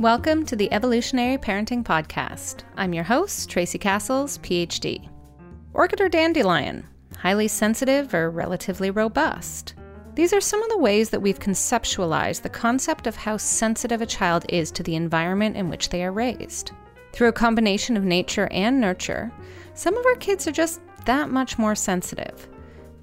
[0.00, 2.62] Welcome to the Evolutionary Parenting Podcast.
[2.74, 5.10] I'm your host, Tracy Cassels, PhD.
[5.74, 6.86] Orchid or dandelion?
[7.18, 9.74] Highly sensitive or relatively robust?
[10.14, 14.06] These are some of the ways that we've conceptualized the concept of how sensitive a
[14.06, 16.72] child is to the environment in which they are raised.
[17.12, 19.30] Through a combination of nature and nurture,
[19.74, 22.48] some of our kids are just that much more sensitive.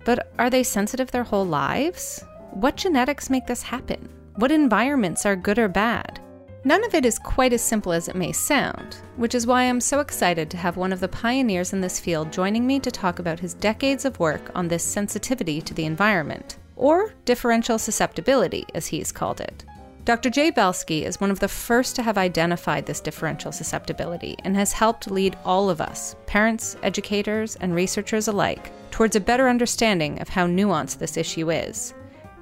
[0.03, 2.25] But are they sensitive their whole lives?
[2.53, 4.09] What genetics make this happen?
[4.37, 6.21] What environments are good or bad?
[6.67, 9.79] None of it is quite as simple as it may sound, which is why I'm
[9.79, 13.19] so excited to have one of the pioneers in this field joining me to talk
[13.19, 18.87] about his decades of work on this sensitivity to the environment, or differential susceptibility, as
[18.87, 19.63] he's called it.
[20.03, 20.29] Dr.
[20.29, 24.73] Jay Belsky is one of the first to have identified this differential susceptibility and has
[24.73, 30.27] helped lead all of us, parents, educators, and researchers alike, towards a better understanding of
[30.27, 31.93] how nuanced this issue is,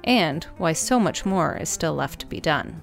[0.02, 2.82] and why so much more is still left to be done.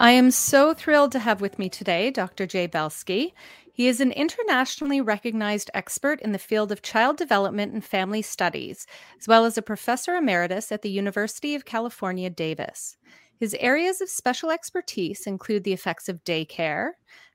[0.00, 2.46] I am so thrilled to have with me today Dr.
[2.46, 3.34] Jay Belsky.
[3.72, 8.86] He is an internationally recognized expert in the field of child development and family studies,
[9.18, 12.96] as well as a professor emeritus at the University of California, Davis.
[13.40, 16.90] His areas of special expertise include the effects of daycare,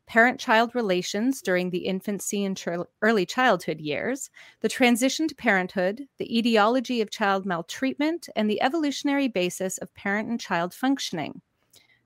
[0.08, 2.64] parent child relations during the infancy and
[3.02, 4.30] early childhood years,
[4.62, 10.30] the transition to parenthood, the etiology of child maltreatment, and the evolutionary basis of parent
[10.30, 11.42] and child functioning.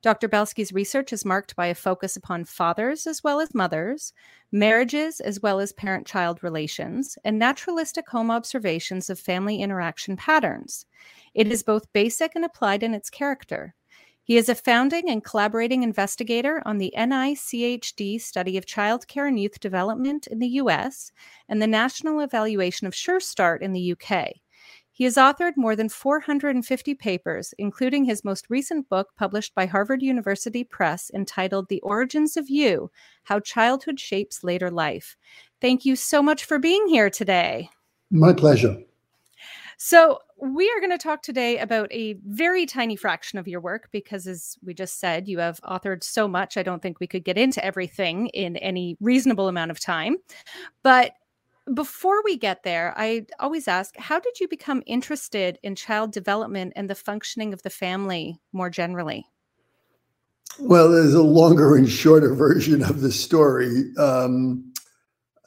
[0.03, 0.27] Dr.
[0.27, 4.13] Belsky's research is marked by a focus upon fathers as well as mothers,
[4.51, 10.85] marriages as well as parent child relations, and naturalistic home observations of family interaction patterns.
[11.33, 13.73] It is both basic and applied in its character.
[14.23, 19.39] He is a founding and collaborating investigator on the NICHD study of child care and
[19.39, 21.11] youth development in the US
[21.47, 24.33] and the National Evaluation of Sure Start in the UK.
[24.97, 30.01] He has authored more than 450 papers, including his most recent book published by Harvard
[30.01, 32.89] University Press entitled The Origins of You
[33.25, 35.15] How Childhood Shapes Later Life.
[35.61, 37.69] Thank you so much for being here today.
[38.09, 38.75] My pleasure.
[39.77, 43.89] So, we are going to talk today about a very tiny fraction of your work
[43.91, 46.57] because, as we just said, you have authored so much.
[46.57, 50.17] I don't think we could get into everything in any reasonable amount of time.
[50.81, 51.11] But
[51.73, 56.73] before we get there, I always ask how did you become interested in child development
[56.75, 59.25] and the functioning of the family more generally?
[60.59, 63.91] Well, there's a longer and shorter version of the story.
[63.97, 64.73] Um,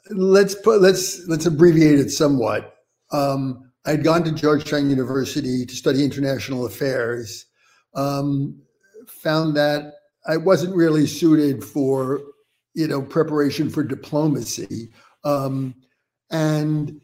[0.09, 2.75] let's put let's let's abbreviate it somewhat.
[3.11, 7.45] Um, I'd gone to Georgetown University to study international affairs.
[7.95, 8.61] Um,
[9.07, 9.93] found that
[10.27, 12.21] I wasn't really suited for
[12.73, 14.91] you know preparation for diplomacy.
[15.23, 15.75] Um,
[16.31, 16.99] and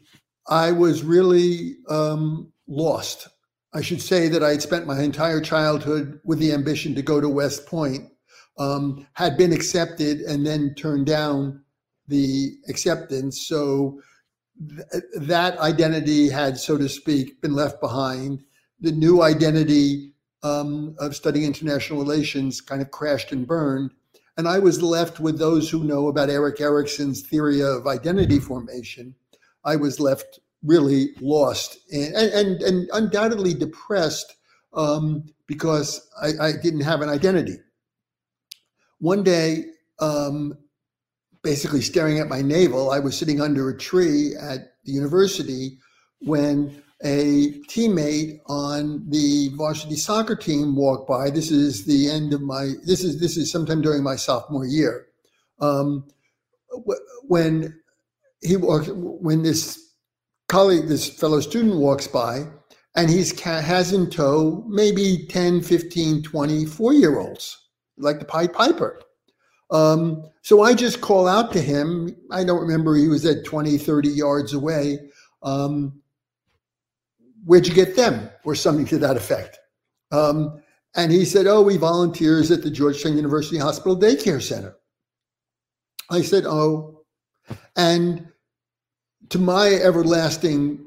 [0.48, 3.28] I was really um, lost.
[3.74, 7.20] I should say that I had spent my entire childhood with the ambition to go
[7.20, 8.08] to West Point,
[8.58, 11.62] um, had been accepted, and then turned down
[12.08, 13.46] the acceptance.
[13.46, 14.00] So
[14.68, 18.42] th- that identity had, so to speak, been left behind.
[18.80, 23.90] The new identity um, of studying international relations kind of crashed and burned.
[24.38, 29.14] And I was left with those who know about Erik Erikson's theory of identity formation.
[29.68, 34.34] I was left really lost and, and, and undoubtedly depressed
[34.72, 37.56] um, because I, I, didn't have an identity.
[38.98, 39.64] One day,
[40.00, 40.58] um,
[41.42, 45.78] basically staring at my navel, I was sitting under a tree at the university
[46.20, 51.30] when a teammate on the varsity soccer team walked by.
[51.30, 52.72] This is the end of my.
[52.84, 55.06] This is this is sometime during my sophomore year.
[55.60, 56.08] Um,
[57.28, 57.80] when
[58.40, 59.92] he walks when this
[60.48, 62.46] colleague, this fellow student walks by,
[62.96, 68.52] and he's has in tow maybe 10, 15, 20, four year olds, like the Pied
[68.52, 69.00] Piper.
[69.70, 72.16] Um, so I just call out to him.
[72.30, 74.98] I don't remember, he was at 20, 30 yards away.
[75.42, 76.00] Um,
[77.44, 79.58] where'd you get them or something to that effect
[80.12, 80.60] um,
[80.96, 84.74] and he said oh we volunteers at the georgetown university hospital daycare center
[86.10, 86.97] i said oh
[87.76, 88.26] and
[89.28, 90.78] to my everlasting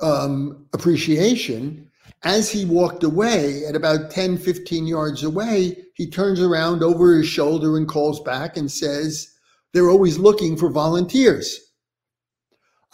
[0.00, 1.90] um, appreciation
[2.22, 7.26] as he walked away at about 10 15 yards away he turns around over his
[7.26, 9.34] shoulder and calls back and says
[9.72, 11.64] they're always looking for volunteers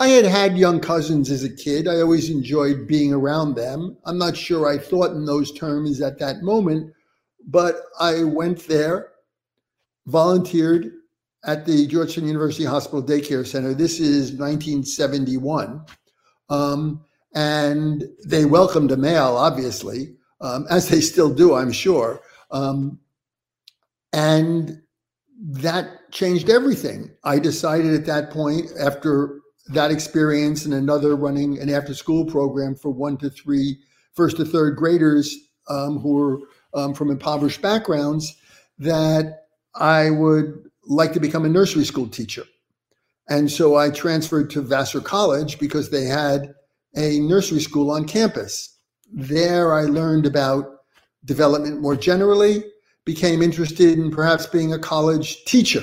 [0.01, 1.87] I had had young cousins as a kid.
[1.87, 3.99] I always enjoyed being around them.
[4.07, 6.91] I'm not sure I thought in those terms at that moment,
[7.47, 9.11] but I went there,
[10.07, 10.91] volunteered
[11.45, 13.75] at the Georgetown University Hospital Daycare Center.
[13.75, 15.85] This is 1971.
[16.49, 17.05] Um,
[17.35, 22.21] and they welcomed a male, obviously, um, as they still do, I'm sure.
[22.51, 22.99] Um,
[24.13, 24.83] And
[25.41, 27.11] that changed everything.
[27.25, 32.75] I decided at that point, after that experience and another running an after school program
[32.75, 33.79] for one to three,
[34.15, 35.35] first to third graders
[35.69, 36.41] um, who were
[36.75, 38.37] um, from impoverished backgrounds,
[38.79, 39.45] that
[39.77, 42.45] I would like to become a nursery school teacher.
[43.29, 46.53] And so I transferred to Vassar College because they had
[46.97, 48.77] a nursery school on campus.
[49.13, 50.67] There I learned about
[51.25, 52.65] development more generally,
[53.05, 55.83] became interested in perhaps being a college teacher.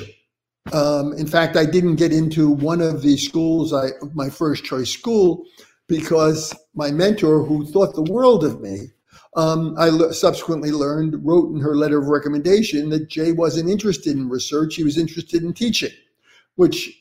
[0.73, 4.91] Um, in fact, I didn't get into one of the schools, I, my first choice
[4.91, 5.43] school,
[5.87, 8.87] because my mentor, who thought the world of me,
[9.37, 14.17] um, I l- subsequently learned, wrote in her letter of recommendation that Jay wasn't interested
[14.17, 15.91] in research, he was interested in teaching,
[16.55, 16.91] which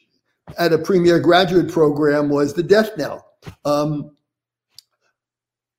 [0.59, 3.27] at a premier graduate program was the death knell.
[3.65, 4.15] Um,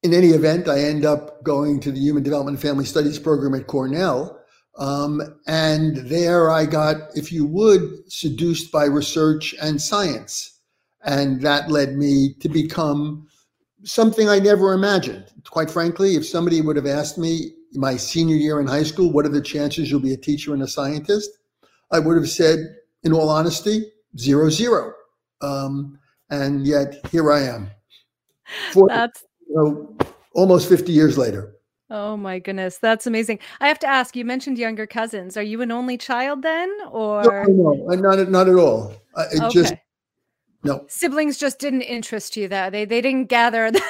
[0.02, 3.54] in any event, I end up going to the Human Development and Family Studies program
[3.54, 4.40] at Cornell.
[4.78, 10.60] Um, and there I got, if you would, seduced by research and science.
[11.04, 13.28] And that led me to become
[13.84, 15.26] something I never imagined.
[15.50, 19.26] Quite frankly, if somebody would have asked me my senior year in high school, what
[19.26, 21.30] are the chances you'll be a teacher and a scientist?
[21.92, 22.60] I would have said,
[23.04, 24.94] in all honesty, zero, zero.
[25.42, 27.70] Um, and yet here I am.
[28.74, 29.98] 40, That's you know,
[30.34, 31.54] almost 50 years later.
[31.90, 33.40] Oh my goodness, that's amazing.
[33.62, 35.38] I have to ask, you mentioned younger cousins.
[35.38, 38.94] Are you an only child then or no, no, not not at all.
[39.32, 39.54] It okay.
[39.54, 39.74] just
[40.68, 40.86] no.
[40.88, 42.70] Siblings just didn't interest you though.
[42.70, 43.82] They they didn't gather the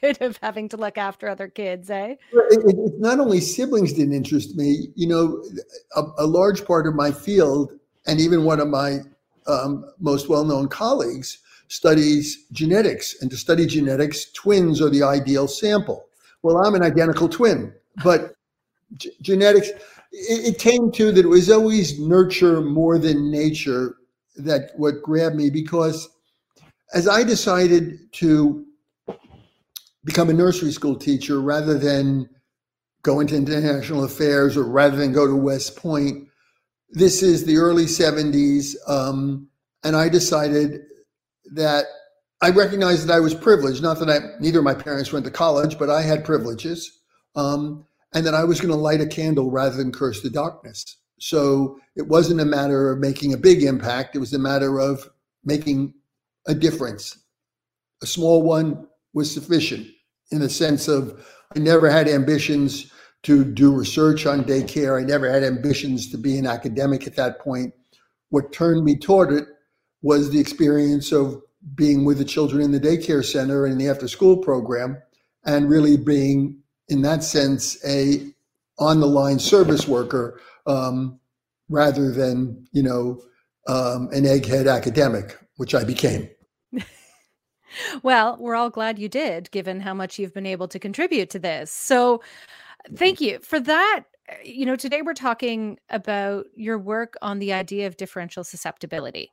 [0.00, 2.16] bit of having to look after other kids, eh?
[2.32, 5.44] It, it, it, not only siblings didn't interest me, you know,
[5.96, 7.72] a, a large part of my field
[8.06, 8.98] and even one of my
[9.46, 11.38] um, most well-known colleagues
[11.68, 13.20] studies genetics.
[13.20, 16.06] And to study genetics, twins are the ideal sample.
[16.42, 17.72] Well, I'm an identical twin,
[18.02, 18.34] but
[18.98, 19.68] g- genetics,
[20.12, 23.96] it, it came to that it was always nurture more than nature
[24.36, 26.08] that what grabbed me because
[26.92, 28.64] as I decided to
[30.04, 32.28] become a nursery school teacher rather than
[33.02, 36.28] go into international affairs or rather than go to West Point,
[36.90, 38.74] this is the early 70s.
[38.88, 39.48] Um,
[39.82, 40.82] and I decided
[41.52, 41.86] that
[42.40, 43.82] I recognized that I was privileged.
[43.82, 46.98] Not that I, neither of my parents went to college, but I had privileges.
[47.36, 50.96] Um, and that I was going to light a candle rather than curse the darkness.
[51.18, 54.16] So it wasn't a matter of making a big impact.
[54.16, 55.08] It was a matter of
[55.44, 55.94] making
[56.46, 57.18] a difference.
[58.02, 59.86] A small one was sufficient
[60.30, 65.00] in the sense of I never had ambitions to do research on daycare.
[65.00, 67.72] I never had ambitions to be an academic at that point.
[68.28, 69.46] What turned me toward it
[70.02, 71.40] was the experience of
[71.74, 75.00] being with the children in the daycare center and the after school program
[75.46, 76.58] and really being
[76.88, 78.30] in that sense a
[78.78, 81.18] on the line service worker um,
[81.68, 83.20] rather than you know
[83.66, 86.28] um, an egghead academic which i became.
[88.04, 91.40] Well we're all glad you did given how much you've been able to contribute to
[91.40, 91.72] this.
[91.72, 92.22] So
[92.94, 93.40] thank you.
[93.40, 94.04] For that
[94.44, 99.32] you know today we're talking about your work on the idea of differential susceptibility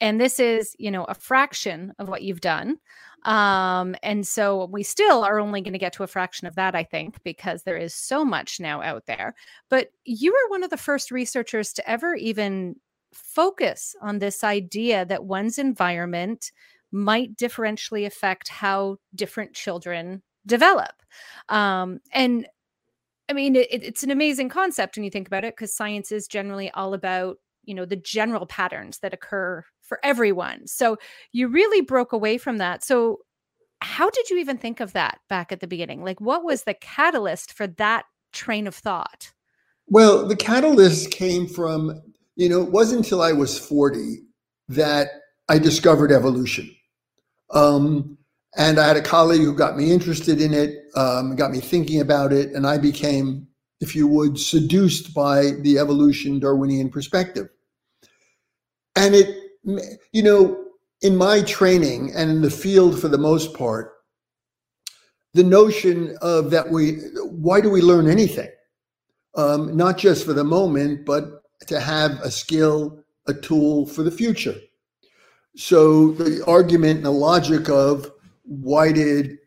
[0.00, 2.76] and this is you know a fraction of what you've done
[3.24, 6.74] um and so we still are only going to get to a fraction of that
[6.74, 9.34] i think because there is so much now out there
[9.70, 12.76] but you were one of the first researchers to ever even
[13.12, 16.50] focus on this idea that one's environment
[16.92, 20.92] might differentially affect how different children develop
[21.48, 22.46] um and
[23.28, 26.28] I mean, it, it's an amazing concept when you think about it, because science is
[26.28, 30.66] generally all about you know the general patterns that occur for everyone.
[30.66, 30.96] So
[31.32, 32.84] you really broke away from that.
[32.84, 33.20] So
[33.80, 36.02] how did you even think of that back at the beginning?
[36.02, 39.32] Like what was the catalyst for that train of thought?
[39.86, 42.02] Well the catalyst came from
[42.36, 44.18] you know it wasn't until i was 40
[44.68, 45.08] that
[45.48, 46.74] i discovered evolution.
[47.50, 48.18] Um,
[48.56, 52.00] and i had a colleague who got me interested in it um, got me thinking
[52.00, 53.46] about it and i became
[53.84, 57.48] if you would, seduced by the evolution Darwinian perspective.
[58.96, 59.50] And it,
[60.12, 60.64] you know,
[61.02, 63.92] in my training and in the field for the most part,
[65.34, 68.48] the notion of that we, why do we learn anything?
[69.34, 74.10] Um, not just for the moment, but to have a skill, a tool for the
[74.10, 74.54] future.
[75.56, 78.12] So the argument and the logic of
[78.44, 79.38] why did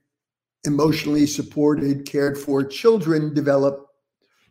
[0.66, 3.88] emotionally supported, cared for children develop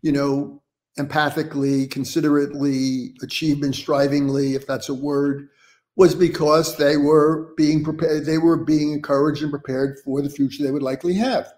[0.06, 0.62] you know,
[0.98, 5.48] empathically, considerately, achievement strivingly, if that's a word,
[5.96, 10.62] was because they were being prepared, they were being encouraged and prepared for the future
[10.62, 11.52] they would likely have.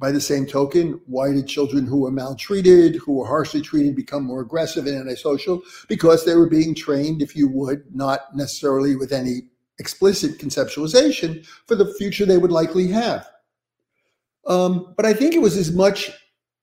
[0.00, 4.24] by the same token, why did children who were maltreated, who were harshly treated, become
[4.24, 5.62] more aggressive and antisocial?
[5.88, 9.42] Because they were being trained, if you would, not necessarily with any
[9.78, 13.28] explicit conceptualization for the future they would likely have.
[14.46, 16.10] Um, but I think it was as much,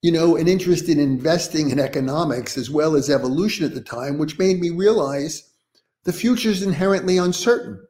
[0.02, 4.18] you know, an interest in investing in economics as well as evolution at the time,
[4.18, 5.50] which made me realize
[6.04, 7.80] the future is inherently uncertain.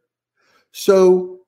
[0.73, 1.41] So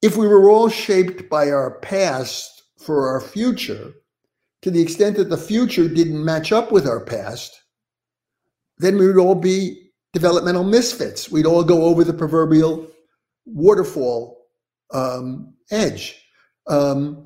[0.00, 3.92] if we were all shaped by our past for our future,
[4.62, 7.62] to the extent that the future didn't match up with our past,
[8.78, 11.30] then we would all be developmental misfits.
[11.30, 12.86] We'd all go over the proverbial
[13.44, 14.46] waterfall
[14.92, 16.24] um, edge.
[16.66, 17.24] Um,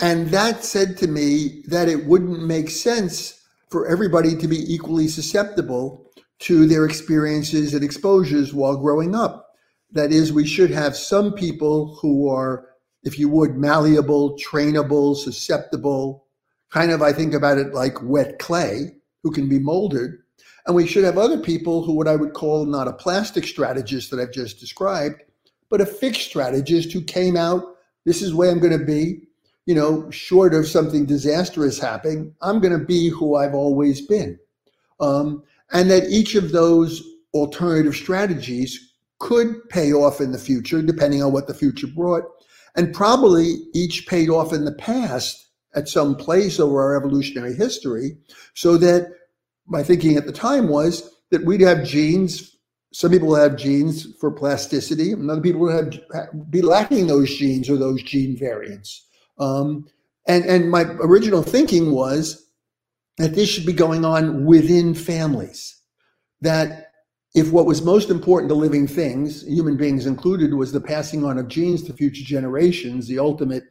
[0.00, 5.08] and that said to me that it wouldn't make sense for everybody to be equally
[5.08, 9.56] susceptible to their experiences and exposures while growing up.
[9.90, 12.66] That is, we should have some people who are,
[13.02, 16.26] if you would, malleable, trainable, susceptible,
[16.70, 20.12] kind of, I think about it like wet clay, who can be molded.
[20.66, 24.10] And we should have other people who, what I would call not a plastic strategist
[24.10, 25.22] that I've just described,
[25.70, 27.64] but a fixed strategist who came out,
[28.04, 29.27] this is where I'm going to be
[29.68, 34.38] you know, short of something disastrous happening, I'm going to be who I've always been.
[34.98, 37.02] Um, and that each of those
[37.34, 42.24] alternative strategies could pay off in the future, depending on what the future brought.
[42.76, 48.16] And probably each paid off in the past at some place over our evolutionary history,
[48.54, 49.12] so that
[49.66, 52.56] my thinking at the time was that we'd have genes.
[52.94, 57.68] Some people have genes for plasticity, and other people would have be lacking those genes
[57.68, 59.04] or those gene variants.
[59.38, 59.86] Um,
[60.26, 62.50] and, and my original thinking was
[63.16, 65.80] that this should be going on within families.
[66.40, 66.92] That
[67.34, 71.38] if what was most important to living things, human beings included, was the passing on
[71.38, 73.64] of genes to future generations, the ultimate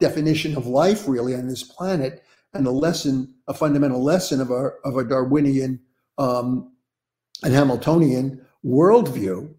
[0.00, 2.22] definition of life really on this planet,
[2.54, 5.80] and a lesson, a fundamental lesson of a, of a Darwinian
[6.18, 6.72] um,
[7.42, 9.52] and Hamiltonian worldview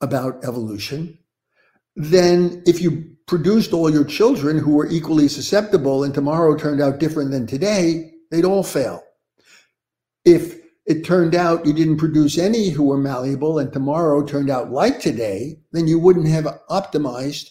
[0.00, 1.18] about evolution,
[1.96, 6.98] then if you produced all your children who were equally susceptible and tomorrow turned out
[6.98, 9.02] different than today, they'd all fail.
[10.24, 14.70] If it turned out you didn't produce any who were malleable and tomorrow turned out
[14.70, 17.50] like today, then you wouldn't have optimized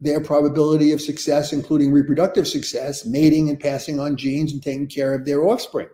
[0.00, 5.14] their probability of success, including reproductive success, mating and passing on genes and taking care
[5.14, 5.88] of their offspring,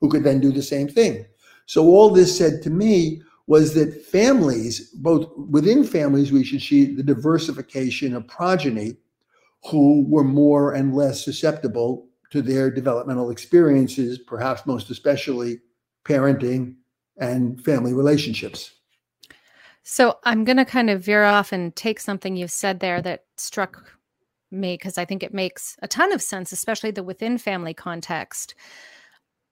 [0.00, 1.24] who could then do the same thing.
[1.66, 6.94] So all this said to me was that families, both within families, we should see
[6.94, 8.96] the diversification of progeny
[9.70, 15.60] who were more and less susceptible to their developmental experiences, perhaps most especially
[16.04, 16.74] parenting
[17.18, 18.72] and family relationships.
[19.82, 23.24] So I'm going to kind of veer off and take something you've said there that
[23.36, 23.98] struck
[24.50, 28.54] me because I think it makes a ton of sense, especially the within family context.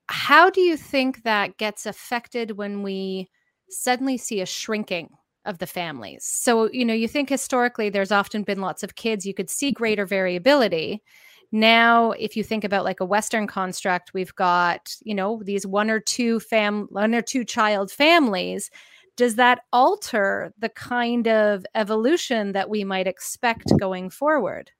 [0.08, 3.30] How do you think that gets affected when we
[3.72, 5.10] suddenly see a shrinking
[5.44, 6.24] of the families.
[6.24, 9.72] So, you know, you think historically there's often been lots of kids, you could see
[9.72, 11.02] greater variability.
[11.50, 15.90] Now, if you think about like a Western construct, we've got, you know, these one
[15.90, 18.70] or two fam one or two child families.
[19.18, 24.70] Does that alter the kind of evolution that we might expect going forward?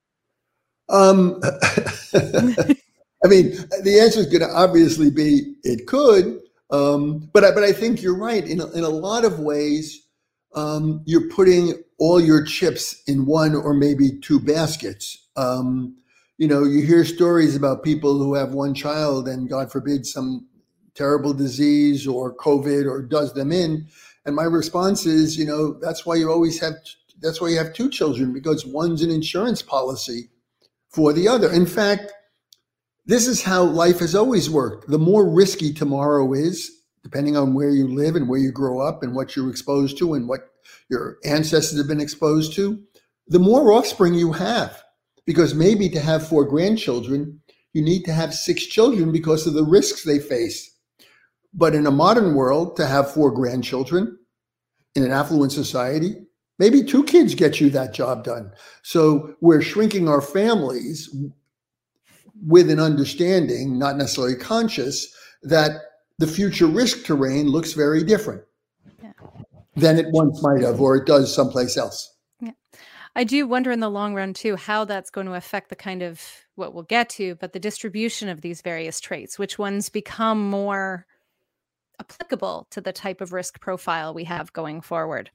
[0.89, 1.41] Um,
[3.25, 6.41] I mean, the answer is going to obviously be it could.
[6.73, 8.45] Um, but I, but I think you're right.
[8.45, 10.09] In a, in a lot of ways,
[10.55, 15.29] um, you're putting all your chips in one or maybe two baskets.
[15.37, 15.97] Um,
[16.39, 20.49] you know, you hear stories about people who have one child and God forbid some
[20.95, 23.87] terrible disease or COVID or does them in.
[24.25, 26.75] And my response is, you know, that's why you always have,
[27.21, 30.31] that's why you have two children because one's an insurance policy
[30.89, 31.53] for the other.
[31.53, 32.13] In fact,
[33.05, 34.89] this is how life has always worked.
[34.89, 36.71] The more risky tomorrow is,
[37.03, 40.15] depending on where you live and where you grow up and what you're exposed to
[40.15, 40.51] and what
[40.89, 42.81] your ancestors have been exposed to,
[43.27, 44.83] the more offspring you have.
[45.25, 47.41] Because maybe to have four grandchildren,
[47.73, 50.77] you need to have six children because of the risks they face.
[51.55, 54.19] But in a modern world, to have four grandchildren
[54.95, 56.15] in an affluent society,
[56.59, 58.53] maybe two kids get you that job done.
[58.83, 61.15] So we're shrinking our families
[62.47, 65.73] with an understanding, not necessarily conscious, that
[66.19, 68.43] the future risk terrain looks very different
[69.03, 69.13] yeah.
[69.77, 72.15] than it once might have, or it does someplace else.
[72.41, 72.53] Yeah.
[73.15, 76.03] I do wonder in the long run, too, how that's going to affect the kind
[76.03, 76.21] of
[76.55, 81.07] what we'll get to, but the distribution of these various traits, which ones become more
[82.01, 85.31] applicable to the type of risk profile we have going forward.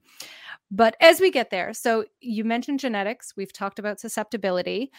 [0.70, 4.92] But as we get there, so you mentioned genetics, we've talked about susceptibility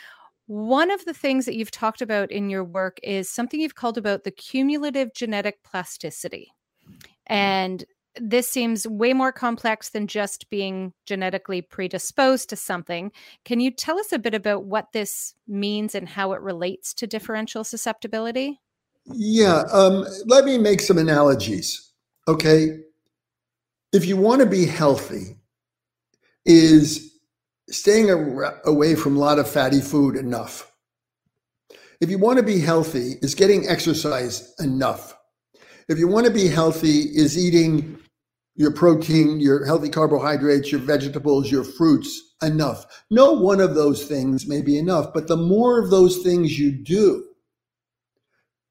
[0.48, 3.98] One of the things that you've talked about in your work is something you've called
[3.98, 6.52] about the cumulative genetic plasticity.
[7.26, 7.84] And
[8.16, 13.12] this seems way more complex than just being genetically predisposed to something.
[13.44, 17.06] Can you tell us a bit about what this means and how it relates to
[17.06, 18.58] differential susceptibility?
[19.04, 21.92] Yeah, um, let me make some analogies.
[22.26, 22.78] Okay.
[23.92, 25.36] If you want to be healthy,
[26.48, 27.07] is
[27.70, 28.10] staying
[28.64, 30.72] away from a lot of fatty food enough.
[32.00, 35.16] If you want to be healthy, is getting exercise enough.
[35.88, 37.98] If you want to be healthy, is eating
[38.54, 43.04] your protein, your healthy carbohydrates, your vegetables, your fruits enough.
[43.10, 46.72] No one of those things may be enough, but the more of those things you
[46.72, 47.24] do,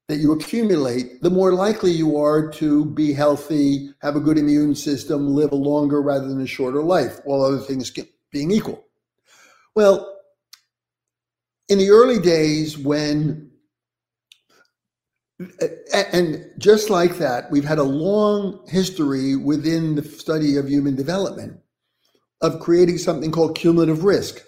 [0.08, 4.74] that you accumulate, the more likely you are to be healthy, have a good immune
[4.74, 7.92] system, live a longer rather than a shorter life, all other things
[8.32, 8.87] being equal.
[9.78, 10.12] Well,
[11.68, 13.52] in the early days when,
[15.94, 21.60] and just like that, we've had a long history within the study of human development
[22.40, 24.42] of creating something called cumulative risk.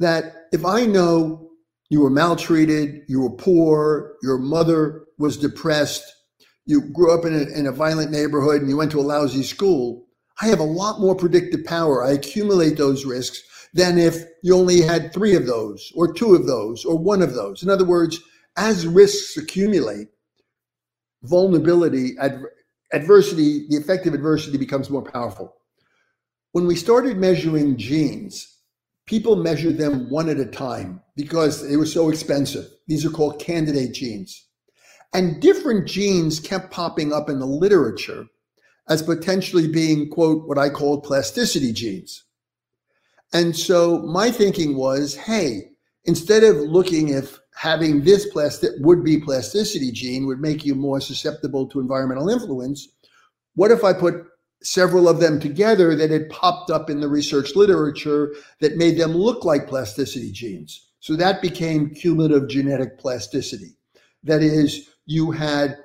[0.00, 1.48] That if I know
[1.88, 6.04] you were maltreated, you were poor, your mother was depressed,
[6.66, 9.44] you grew up in a, in a violent neighborhood and you went to a lousy
[9.44, 10.08] school,
[10.42, 12.04] I have a lot more predictive power.
[12.04, 13.42] I accumulate those risks
[13.74, 17.34] than if you only had three of those, or two of those, or one of
[17.34, 17.62] those.
[17.62, 18.20] In other words,
[18.56, 20.08] as risks accumulate,
[21.22, 22.52] vulnerability, adver-
[22.92, 25.54] adversity, the effect of adversity becomes more powerful.
[26.52, 28.56] When we started measuring genes,
[29.06, 32.66] people measured them one at a time because they were so expensive.
[32.86, 34.46] These are called candidate genes.
[35.14, 38.26] And different genes kept popping up in the literature
[38.88, 42.24] as potentially being, quote, what I call plasticity genes.
[43.32, 45.70] And so my thinking was, hey,
[46.04, 51.00] instead of looking if having this plastic would be plasticity gene would make you more
[51.00, 52.88] susceptible to environmental influence,
[53.54, 54.24] what if I put
[54.62, 59.12] several of them together that had popped up in the research literature that made them
[59.12, 60.90] look like plasticity genes.
[61.00, 63.76] So that became cumulative genetic plasticity.
[64.24, 65.76] That is, you had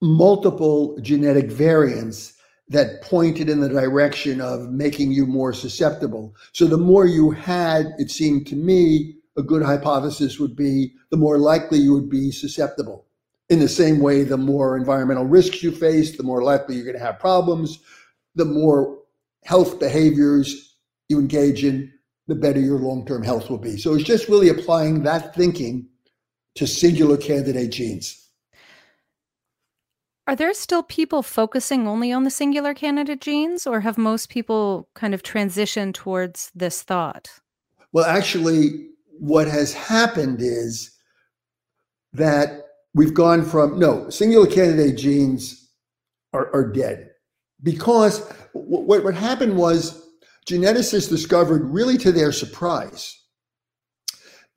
[0.00, 2.34] multiple genetic variants
[2.70, 6.34] that pointed in the direction of making you more susceptible.
[6.52, 11.16] So the more you had, it seemed to me, a good hypothesis would be the
[11.16, 13.06] more likely you would be susceptible
[13.48, 16.98] in the same way, the more environmental risks you face, the more likely you're going
[16.98, 17.78] to have problems,
[18.34, 18.98] the more
[19.44, 20.76] health behaviors
[21.08, 21.90] you engage in,
[22.26, 23.78] the better your long term health will be.
[23.78, 25.88] So it's just really applying that thinking
[26.56, 28.27] to singular candidate genes.
[30.28, 34.86] Are there still people focusing only on the singular candidate genes, or have most people
[34.94, 37.30] kind of transitioned towards this thought?
[37.94, 38.88] Well, actually,
[39.18, 40.94] what has happened is
[42.12, 42.60] that
[42.92, 45.70] we've gone from no singular candidate genes
[46.34, 47.08] are, are dead
[47.62, 50.10] because what, what happened was
[50.46, 53.18] geneticists discovered really to their surprise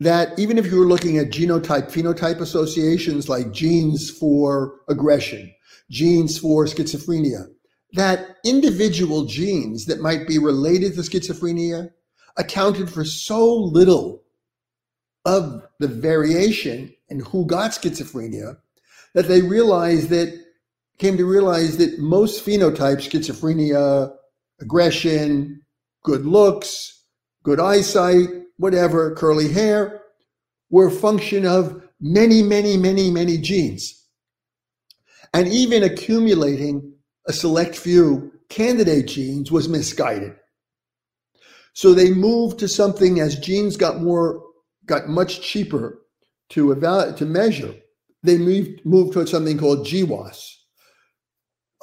[0.02, 5.54] that even if you were looking at genotype phenotype associations like genes for aggression
[5.92, 7.48] genes for schizophrenia.
[7.94, 11.92] That individual genes that might be related to schizophrenia
[12.38, 14.24] accounted for so little
[15.26, 18.58] of the variation and who got schizophrenia
[19.14, 20.34] that they realized that
[20.98, 24.12] came to realize that most phenotypes schizophrenia
[24.62, 25.62] aggression
[26.04, 27.04] good looks
[27.44, 30.02] good eyesight whatever curly hair
[30.70, 34.01] were a function of many many many many genes
[35.34, 36.94] and even accumulating
[37.28, 40.36] a select few candidate genes was misguided
[41.74, 44.44] so they moved to something as genes got more
[44.86, 46.02] got much cheaper
[46.50, 47.74] to evaluate to measure,
[48.24, 50.54] they moved moved towards something called GWAS,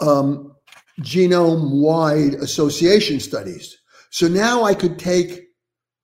[0.01, 0.55] um,
[1.01, 3.77] genome-wide association studies.
[4.11, 5.45] So now I could take.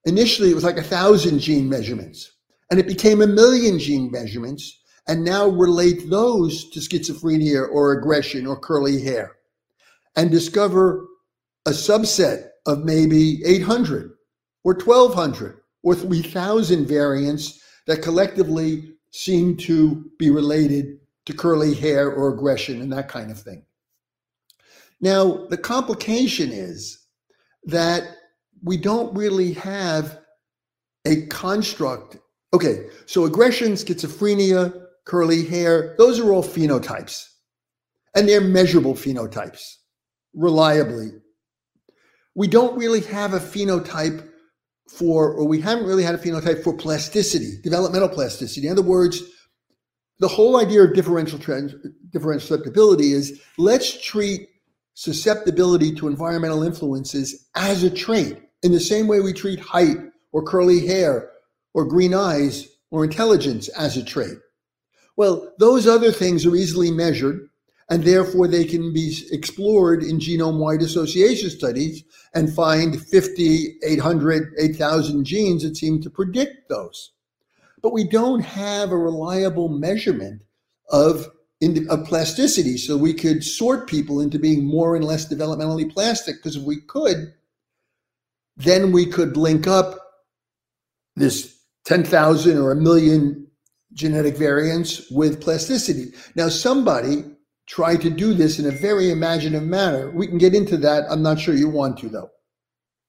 [0.06, 2.30] Initially, it was like a thousand gene measurements,
[2.70, 8.46] and it became a million gene measurements, and now relate those to schizophrenia or aggression
[8.46, 9.36] or curly hair,
[10.16, 11.06] and discover
[11.66, 14.12] a subset of maybe 800
[14.64, 22.34] or 1200 or 3000 variants that collectively seem to be related to curly hair or
[22.34, 23.64] aggression and that kind of thing.
[25.00, 26.98] Now, the complication is
[27.64, 28.04] that
[28.62, 30.18] we don't really have
[31.04, 32.16] a construct.
[32.54, 37.28] Okay, so aggression, schizophrenia, curly hair, those are all phenotypes.
[38.14, 39.76] And they're measurable phenotypes
[40.34, 41.10] reliably.
[42.34, 44.28] We don't really have a phenotype
[44.88, 48.66] for, or we haven't really had a phenotype for plasticity, developmental plasticity.
[48.66, 49.22] In other words,
[50.20, 51.74] the whole idea of differential trans,
[52.10, 54.48] differential susceptibility is let's treat
[54.94, 59.96] susceptibility to environmental influences as a trait in the same way we treat height
[60.32, 61.30] or curly hair
[61.72, 64.38] or green eyes or intelligence as a trait.
[65.16, 67.48] Well, those other things are easily measured
[67.90, 72.02] and therefore they can be explored in genome wide association studies
[72.34, 77.12] and find 50, 800, 8,000 genes that seem to predict those.
[77.82, 80.42] But we don't have a reliable measurement
[80.90, 81.28] of,
[81.90, 86.56] of plasticity, so we could sort people into being more and less developmentally plastic, because
[86.56, 87.34] if we could,
[88.56, 89.98] then we could link up
[91.16, 93.46] this 10,000 or a million
[93.94, 96.12] genetic variants with plasticity.
[96.34, 97.24] Now, somebody
[97.66, 100.10] try to do this in a very imaginative manner.
[100.10, 101.04] We can get into that.
[101.10, 102.30] I'm not sure you want to, though.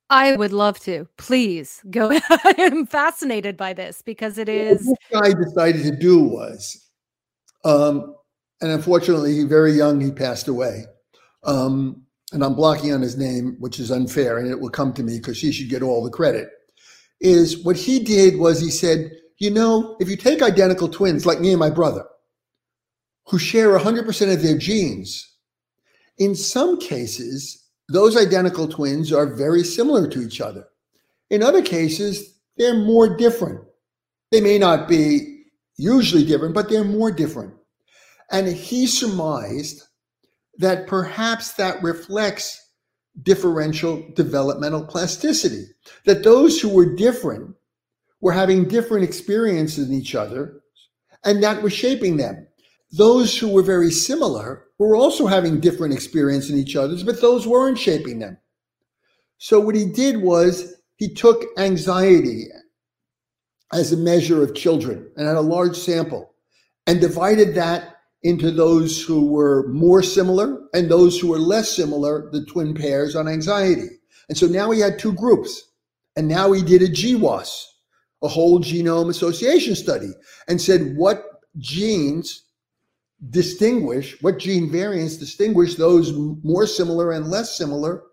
[0.10, 1.08] I would love to.
[1.18, 2.12] Please go.
[2.30, 4.86] I am fascinated by this because it is.
[4.86, 6.90] What this guy decided to do was,
[7.64, 8.16] um,
[8.62, 10.86] and unfortunately, very young, he passed away.
[11.44, 15.04] Um, and I'm blocking on his name, which is unfair, and it will come to
[15.04, 16.50] me because he should get all the credit.
[17.22, 21.40] Is what he did was he said, you know, if you take identical twins like
[21.40, 22.06] me and my brother,
[23.28, 25.36] who share 100% of their genes.
[26.18, 30.66] In some cases, those identical twins are very similar to each other.
[31.30, 33.62] In other cases, they're more different.
[34.32, 35.44] They may not be
[35.78, 37.54] usually different, but they're more different.
[38.32, 39.84] And he surmised
[40.58, 42.62] that perhaps that reflects
[43.22, 45.66] differential developmental plasticity,
[46.06, 47.56] that those who were different
[48.26, 50.62] were having different experiences in each other,
[51.24, 52.46] and that was shaping them
[52.92, 57.48] those who were very similar were also having different experience in each other's, but those
[57.48, 58.38] weren't shaping them.
[59.38, 62.46] So what he did was he took anxiety
[63.74, 66.34] as a measure of children and had a large sample
[66.88, 72.30] and divided that into those who were more similar and those who were less similar,
[72.32, 73.90] the twin pairs on anxiety.
[74.30, 75.70] And so now he had two groups.
[76.16, 77.66] And now he did a GWAS,
[78.26, 80.12] a whole genome association study,
[80.48, 81.24] and said what
[81.58, 82.42] genes
[83.30, 86.12] distinguish what gene variants distinguish those
[86.44, 88.04] more similar and less similar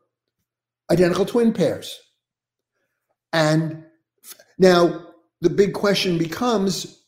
[0.90, 2.00] identical twin pairs.
[3.32, 3.84] And
[4.58, 5.06] now
[5.40, 7.02] the big question becomes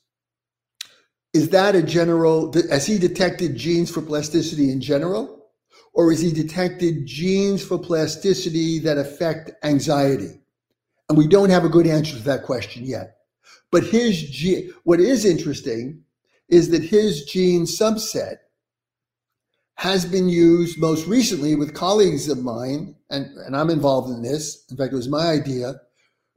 [1.32, 5.48] is that a general, has he detected genes for plasticity in general?
[5.92, 10.40] Or has he detected genes for plasticity that affect anxiety?
[11.08, 13.16] And we don't have a good answer to that question yet.
[13.70, 16.02] But his, gene, what is interesting
[16.48, 18.36] is that his gene subset
[19.76, 24.64] has been used most recently with colleagues of mine, and, and I'm involved in this.
[24.70, 25.74] In fact, it was my idea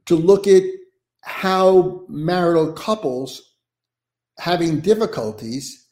[0.06, 0.62] to look at
[1.22, 3.54] how marital couples
[4.38, 5.86] having difficulties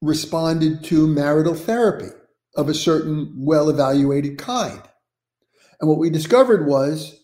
[0.00, 2.10] responded to marital therapy
[2.56, 4.82] of a certain well evaluated kind.
[5.80, 7.23] And what we discovered was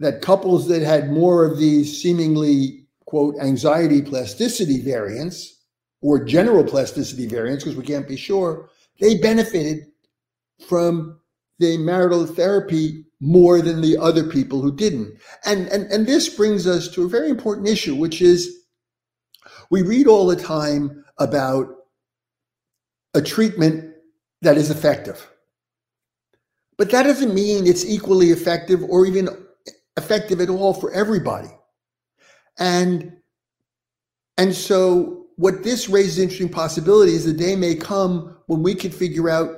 [0.00, 5.62] that couples that had more of these seemingly quote, anxiety plasticity variants
[6.02, 8.68] or general plasticity variants, because we can't be sure,
[9.00, 9.86] they benefited
[10.68, 11.18] from
[11.58, 15.16] the marital therapy more than the other people who didn't.
[15.44, 18.64] And, and, and this brings us to a very important issue, which is
[19.70, 21.68] we read all the time about
[23.14, 23.94] a treatment
[24.42, 25.30] that is effective.
[26.76, 29.45] But that doesn't mean it's equally effective or even
[29.96, 31.48] effective at all for everybody.
[32.58, 33.12] And
[34.38, 37.24] and so what this raises interesting possibilities.
[37.24, 39.56] The day may come when we can figure out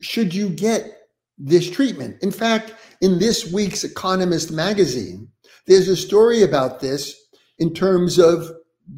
[0.00, 1.08] should you get
[1.38, 2.22] this treatment.
[2.22, 5.28] In fact, in this week's Economist magazine,
[5.66, 7.14] there's a story about this
[7.58, 8.50] in terms of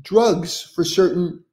[0.03, 1.45] drugs for certain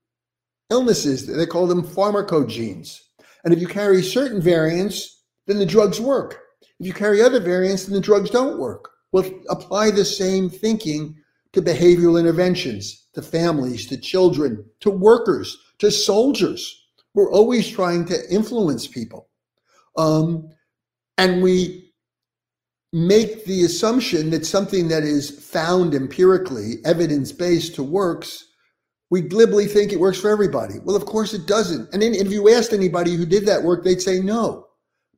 [0.70, 1.28] illnesses.
[1.28, 3.00] They call them pharmacogenes.
[3.44, 6.40] And if you carry certain variants, then the drugs work.
[6.80, 8.90] If you carry other variants, then the drugs don't work.
[9.14, 11.16] Well, apply the same thinking
[11.54, 16.88] to behavioral interventions, to families, to children, to workers, to soldiers.
[17.14, 19.30] We're always trying to influence people.
[19.96, 20.50] Um,
[21.20, 21.94] and we
[22.92, 28.46] make the assumption that something that is found empirically, evidence based to works,
[29.12, 30.80] we glibly think it works for everybody.
[30.84, 31.94] Well, of course it doesn't.
[31.94, 34.66] And if you asked anybody who did that work, they'd say no.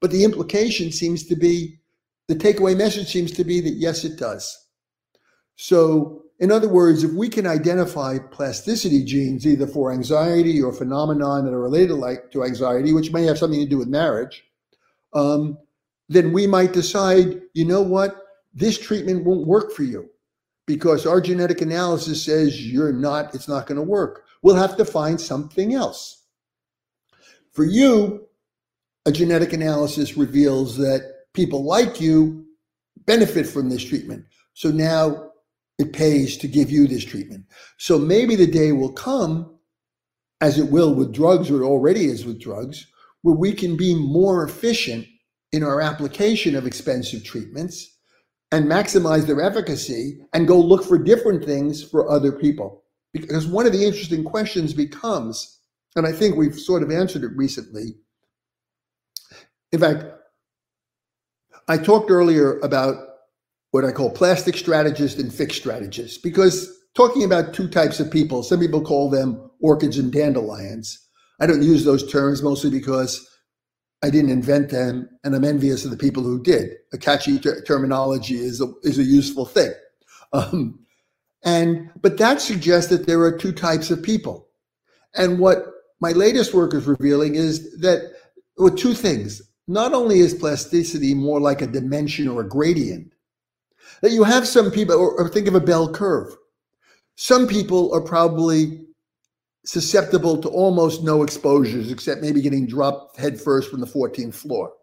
[0.02, 1.80] But the implication seems to be,
[2.28, 4.68] the takeaway message seems to be that yes, it does.
[5.56, 11.46] So in other words, if we can identify plasticity genes either for anxiety or phenomenon
[11.46, 14.44] that are related like to anxiety, which may have something to do with marriage,
[15.14, 15.58] um,
[16.10, 18.18] then we might decide, you know what,
[18.54, 20.10] this treatment won't work for you
[20.68, 24.26] because our genetic analysis says you're not, it's not going to work.
[24.42, 26.24] We'll have to find something else.
[27.52, 28.28] For you,
[29.06, 32.45] a genetic analysis reveals that people like you
[33.06, 34.26] benefit from this treatment.
[34.54, 35.32] So now
[35.78, 37.45] it pays to give you this treatment.
[37.78, 39.58] So maybe the day will come,
[40.41, 42.88] as it will with drugs, or it already is with drugs,
[43.21, 45.06] where we can be more efficient
[45.52, 47.98] in our application of expensive treatments
[48.52, 52.84] and maximize their efficacy and go look for different things for other people.
[53.13, 55.60] Because one of the interesting questions becomes,
[55.95, 57.95] and I think we've sort of answered it recently.
[59.71, 60.06] In fact,
[61.67, 62.95] I talked earlier about
[63.71, 68.43] what I call plastic strategist and fixed strategist because talking about two types of people,
[68.43, 70.99] some people call them orchids and dandelions.
[71.39, 73.28] I don't use those terms mostly because
[74.04, 76.69] I didn't invent them, and I'm envious of the people who did.
[76.93, 79.71] A catchy ter- terminology is a, is a useful thing.
[80.34, 80.80] Um,
[81.43, 84.47] and but that suggests that there are two types of people.
[85.15, 85.65] And what
[86.01, 88.12] my latest work is revealing is that
[88.58, 89.41] well, two things.
[89.67, 93.13] Not only is plasticity more like a dimension or a gradient,
[94.01, 96.36] that you have some people, or, or think of a bell curve.
[97.15, 98.86] Some people are probably
[99.65, 104.73] susceptible to almost no exposures, except maybe getting dropped headfirst from the 14th floor.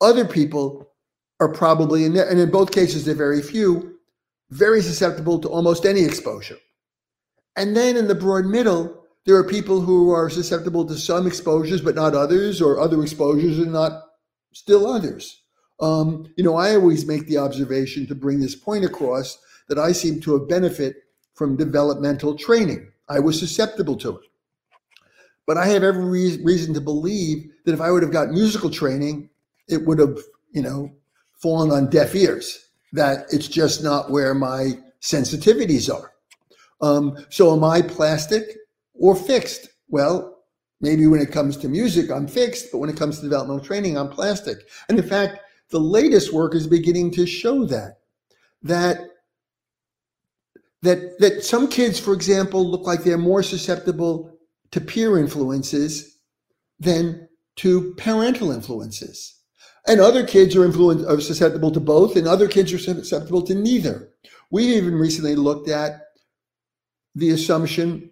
[0.00, 0.88] Other people
[1.38, 3.98] are probably, and in both cases, they're very few,
[4.50, 6.58] very susceptible to almost any exposure.
[7.56, 11.80] And then in the broad middle, there are people who are susceptible to some exposures,
[11.80, 14.02] but not others, or other exposures and not
[14.52, 15.42] still others.
[15.80, 19.92] Um, you know, I always make the observation to bring this point across that I
[19.92, 20.96] seem to have benefit
[21.34, 22.88] from developmental training.
[23.08, 24.24] I was susceptible to it.
[25.46, 28.70] But I have every re- reason to believe that if I would have got musical
[28.70, 29.30] training,
[29.68, 30.18] it would have,
[30.52, 30.90] you know,
[31.40, 36.12] fallen on deaf ears, that it's just not where my sensitivities are.
[36.80, 38.56] Um, so am I plastic
[39.02, 39.68] or fixed?
[39.88, 40.38] Well,
[40.80, 43.98] maybe when it comes to music, I'm fixed, but when it comes to developmental training,
[43.98, 44.58] I'm plastic.
[44.88, 47.98] And in fact, the latest work is beginning to show that
[48.62, 49.00] that
[50.82, 54.38] that that some kids, for example, look like they're more susceptible
[54.70, 56.18] to peer influences
[56.78, 59.40] than to parental influences.
[59.88, 63.54] And other kids are influenced are susceptible to both, and other kids are susceptible to
[63.54, 64.10] neither.
[64.50, 66.02] We even recently looked at
[67.14, 68.11] the assumption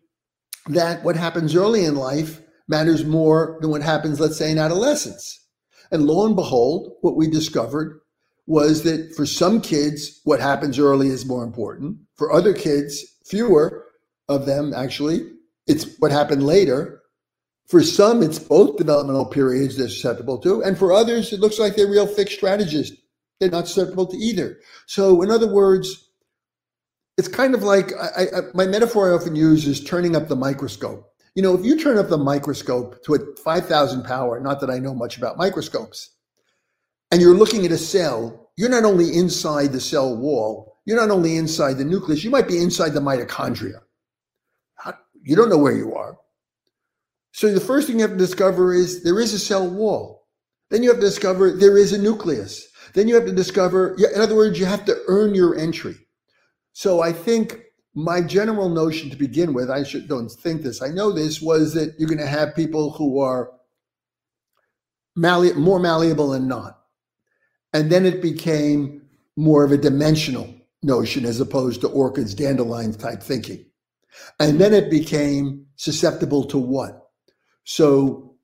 [0.68, 5.46] that what happens early in life matters more than what happens, let's say, in adolescence.
[5.90, 8.00] And lo and behold, what we discovered
[8.46, 11.98] was that for some kids, what happens early is more important.
[12.16, 13.86] For other kids, fewer
[14.28, 15.28] of them actually,
[15.66, 17.02] it's what happened later.
[17.68, 20.62] For some, it's both developmental periods they're susceptible to.
[20.62, 22.96] And for others, it looks like they're real fixed strategists.
[23.38, 24.58] They're not susceptible to either.
[24.86, 26.09] So, in other words,
[27.20, 30.36] it's kind of like I, I, my metaphor I often use is turning up the
[30.36, 31.06] microscope.
[31.34, 34.78] You know, if you turn up the microscope to a 5,000 power, not that I
[34.78, 36.16] know much about microscopes,
[37.10, 41.10] and you're looking at a cell, you're not only inside the cell wall, you're not
[41.10, 43.80] only inside the nucleus, you might be inside the mitochondria.
[45.22, 46.16] You don't know where you are.
[47.32, 50.26] So the first thing you have to discover is there is a cell wall.
[50.70, 52.66] Then you have to discover there is a nucleus.
[52.94, 55.96] Then you have to discover, in other words, you have to earn your entry.
[56.72, 57.60] So I think
[57.94, 61.74] my general notion to begin with, I should don't think this, I know this, was
[61.74, 63.52] that you're going to have people who are
[65.16, 66.78] malleable, more malleable than not.
[67.72, 69.02] And then it became
[69.36, 70.52] more of a dimensional
[70.82, 73.64] notion as opposed to orchids, dandelions type thinking.
[74.38, 77.08] And then it became susceptible to what?
[77.64, 78.34] So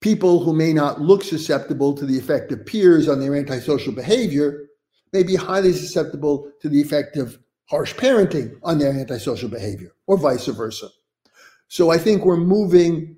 [0.00, 4.66] people who may not look susceptible to the effect of peers on their antisocial behavior
[5.12, 7.38] may be highly susceptible to the effect of
[7.70, 10.88] harsh parenting on their antisocial behavior or vice versa.
[11.68, 13.16] So I think we're moving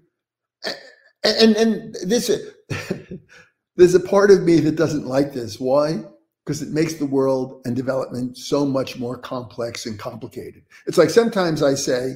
[1.25, 2.31] and and this
[3.77, 5.59] there's a part of me that doesn't like this.
[5.59, 6.03] Why?
[6.45, 10.65] Because it makes the world and development so much more complex and complicated.
[10.87, 12.15] It's like sometimes I say,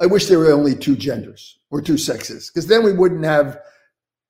[0.00, 3.60] I wish there were only two genders or two sexes, because then we wouldn't have,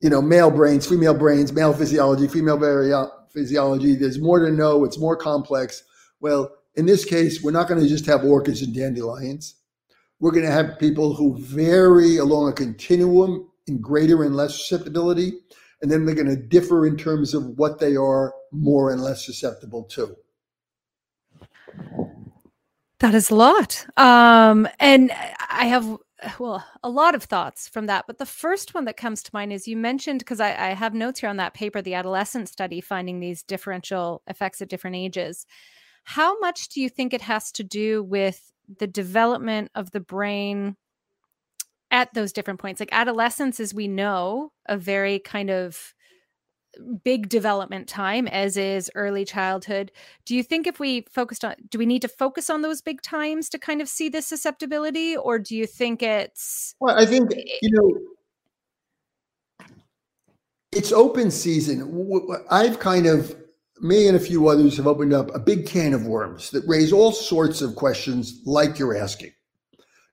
[0.00, 2.58] you know, male brains, female brains, male physiology, female
[3.32, 3.94] physiology.
[3.94, 4.84] There's more to know.
[4.84, 5.82] It's more complex.
[6.20, 9.56] Well, in this case, we're not going to just have orchids and dandelions.
[10.20, 15.32] We're going to have people who vary along a continuum in greater and less susceptibility.
[15.80, 19.24] And then they're going to differ in terms of what they are more and less
[19.24, 20.16] susceptible to.
[23.00, 23.86] That is a lot.
[23.96, 25.12] Um, and
[25.50, 25.98] I have
[26.38, 28.06] well, a lot of thoughts from that.
[28.06, 30.94] But the first one that comes to mind is you mentioned, because I, I, have
[30.94, 35.46] notes here on that paper, the adolescent study finding these differential effects at different ages.
[36.08, 40.74] How much do you think it has to do with the development of the brain
[41.90, 42.80] at those different points?
[42.80, 45.92] Like adolescence, as we know, a very kind of
[47.04, 49.90] big development time as is early childhood
[50.24, 53.00] do you think if we focused on do we need to focus on those big
[53.00, 57.30] times to kind of see this susceptibility or do you think it's well i think
[57.62, 57.98] you know
[60.72, 63.34] it's open season i've kind of
[63.80, 66.92] me and a few others have opened up a big can of worms that raise
[66.92, 69.32] all sorts of questions like you're asking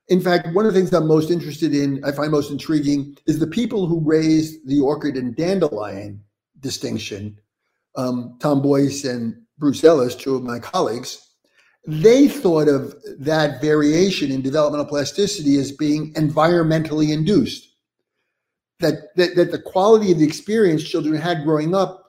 [0.07, 3.39] in fact, one of the things I'm most interested in, I find most intriguing, is
[3.39, 6.21] the people who raised the orchid and dandelion
[6.59, 7.39] distinction,
[7.95, 11.21] um, Tom Boyce and Bruce Ellis, two of my colleagues,
[11.87, 17.69] they thought of that variation in developmental plasticity as being environmentally induced.
[18.79, 22.04] That, that, that the quality of the experience children had growing up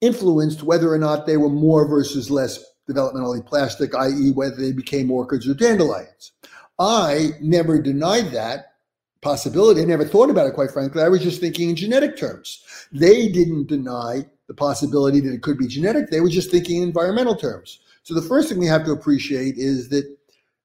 [0.00, 5.10] influenced whether or not they were more versus less developmentally plastic, i.e., whether they became
[5.10, 6.32] orchids or dandelions.
[6.78, 8.74] I never denied that
[9.20, 9.82] possibility.
[9.82, 11.02] I never thought about it, quite frankly.
[11.02, 12.64] I was just thinking in genetic terms.
[12.90, 16.10] They didn't deny the possibility that it could be genetic.
[16.10, 17.80] They were just thinking in environmental terms.
[18.02, 20.16] So the first thing we have to appreciate is that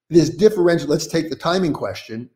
[0.08, 2.30] this differential, let's take the timing question,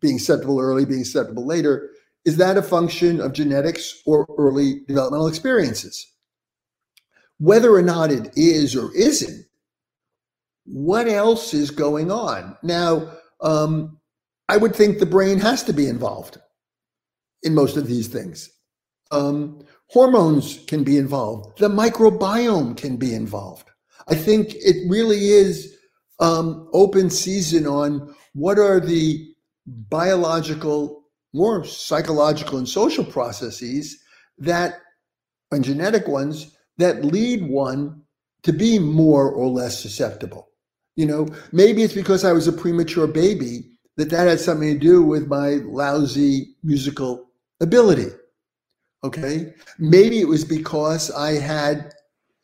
[0.00, 1.90] being susceptible early, being susceptible later,
[2.24, 6.06] is that a function of genetics or early developmental experiences?
[7.38, 9.46] Whether or not it is or isn't,
[10.64, 12.56] what else is going on?
[12.62, 13.98] Now, um,
[14.48, 16.38] I would think the brain has to be involved
[17.42, 18.50] in most of these things.
[19.10, 21.58] Um, hormones can be involved.
[21.58, 23.70] The microbiome can be involved.
[24.08, 25.76] I think it really is
[26.20, 29.34] um, open season on what are the
[29.66, 33.98] biological, more psychological and social processes
[34.38, 34.80] that,
[35.50, 38.02] and genetic ones, that lead one
[38.42, 40.48] to be more or less susceptible.
[40.96, 44.78] You know, maybe it's because I was a premature baby that that had something to
[44.78, 48.08] do with my lousy musical ability.
[49.04, 49.54] Okay.
[49.78, 51.92] Maybe it was because I had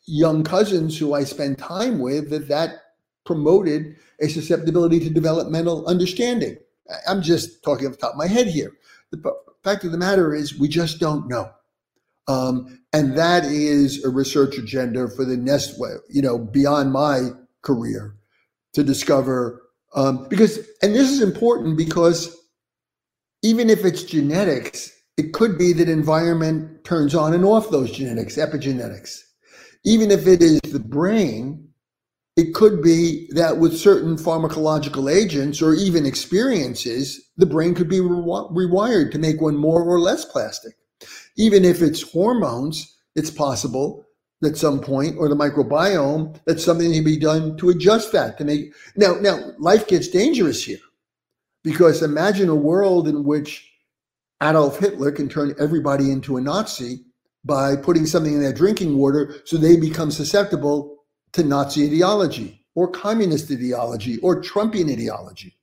[0.06, 2.76] young cousins who I spent time with that that
[3.24, 6.56] promoted a susceptibility to developmental understanding.
[7.08, 8.72] I'm just talking off the top of my head here.
[9.10, 11.50] The fact of the matter is, we just don't know.
[12.28, 15.78] Um, and that is a research agenda for the next,
[16.08, 17.30] you know, beyond my
[17.62, 18.14] career
[18.72, 19.60] to discover
[19.94, 22.36] um, because, and this is important because
[23.42, 28.36] even if it's genetics, it could be that environment turns on and off those genetics,
[28.36, 29.20] epigenetics.
[29.84, 31.68] Even if it is the brain,
[32.36, 38.00] it could be that with certain pharmacological agents or even experiences, the brain could be
[38.00, 40.74] re- rewired to make one more or less plastic.
[41.36, 44.04] Even if it's hormones, it's possible
[44.44, 48.44] at some point or the microbiome that something can be done to adjust that to
[48.44, 50.78] make now now life gets dangerous here.
[51.62, 53.70] Because imagine a world in which
[54.42, 57.04] adolf hitler can turn everybody into a nazi
[57.44, 62.90] by putting something in their drinking water so they become susceptible to nazi ideology or
[62.90, 65.56] communist ideology or trumpian ideology.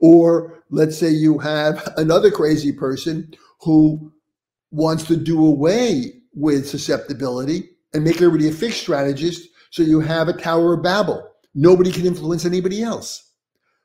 [0.00, 4.12] Or let's say you have another crazy person who
[4.72, 10.28] wants to do away with susceptibility and make everybody a fixed strategist so you have
[10.28, 11.28] a Tower of Babel.
[11.54, 13.30] Nobody can influence anybody else.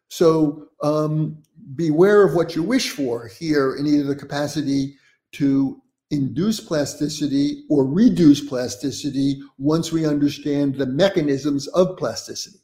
[0.10, 1.43] So um,
[1.76, 4.95] beware of what you wish for here in either the capacity
[5.34, 12.60] to induce plasticity or reduce plasticity once we understand the mechanisms of plasticity.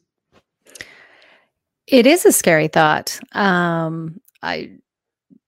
[1.86, 3.20] It is a scary thought.
[3.32, 4.72] Um, I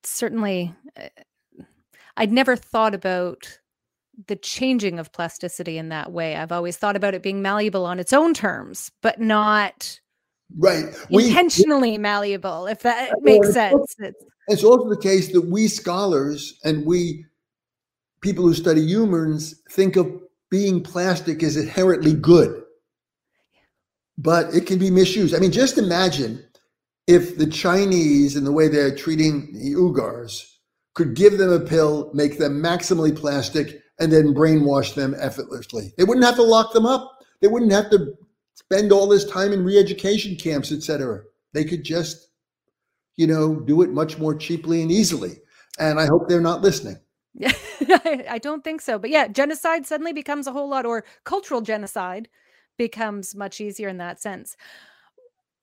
[0.02, 0.74] certainly,
[2.16, 3.58] I'd never thought about
[4.26, 6.36] the changing of plasticity in that way.
[6.36, 10.00] I've always thought about it being malleable on its own terms, but not
[10.58, 12.66] right intentionally we, malleable.
[12.66, 13.94] If that makes sense.
[13.98, 17.26] It's, it's also the case that we scholars and we
[18.22, 20.10] people who study humans think of
[20.50, 22.62] being plastic as inherently good,
[24.16, 25.34] but it can be misused.
[25.34, 26.42] I mean, just imagine
[27.06, 30.55] if the Chinese and the way they're treating the Uyghurs
[30.96, 35.92] could give them a pill, make them maximally plastic, and then brainwash them effortlessly.
[35.96, 37.18] They wouldn't have to lock them up.
[37.40, 38.14] They wouldn't have to
[38.54, 41.20] spend all this time in re-education camps, etc.
[41.52, 42.30] They could just,
[43.16, 45.36] you know, do it much more cheaply and easily.
[45.78, 46.96] And I hope they're not listening.
[47.34, 47.52] Yeah,
[48.30, 48.98] I don't think so.
[48.98, 52.28] But yeah, genocide suddenly becomes a whole lot, or cultural genocide
[52.78, 54.56] becomes much easier in that sense.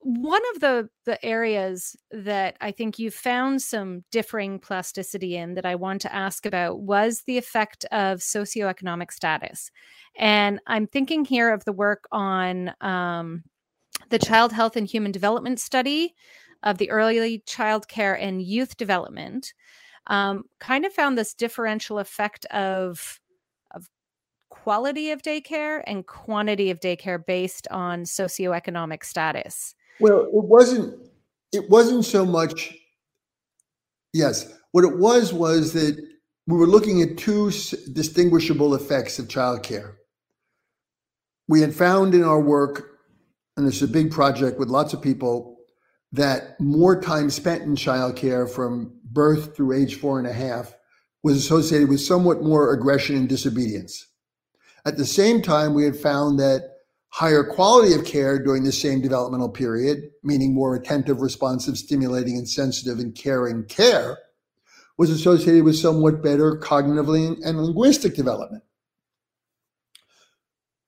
[0.04, 5.66] One of the the areas that I think you found some differing plasticity in that
[5.66, 9.72] I want to ask about was the effect of socioeconomic status,
[10.18, 13.44] and I'm thinking here of the work on um,
[14.10, 16.14] the Child Health and Human Development Study
[16.64, 19.54] of the early child care and youth development.
[20.08, 23.22] Um, kind of found this differential effect of
[23.72, 23.88] of
[24.50, 29.76] quality of daycare and quantity of daycare based on socioeconomic status.
[30.00, 31.00] Well, it wasn't.
[31.52, 32.76] It wasn't so much.
[34.12, 35.98] Yes, what it was was that
[36.48, 37.52] we were looking at two
[37.94, 39.96] distinguishable effects of childcare.
[41.48, 43.00] We had found in our work,
[43.56, 45.58] and it's a big project with lots of people,
[46.12, 50.76] that more time spent in childcare from birth through age four and a half
[51.24, 54.08] was associated with somewhat more aggression and disobedience.
[54.86, 56.73] At the same time, we had found that
[57.14, 62.50] higher quality of care during the same developmental period, meaning more attentive, responsive, stimulating, and
[62.50, 64.18] sensitive and caring care,
[64.98, 68.64] was associated with somewhat better cognitively and linguistic development.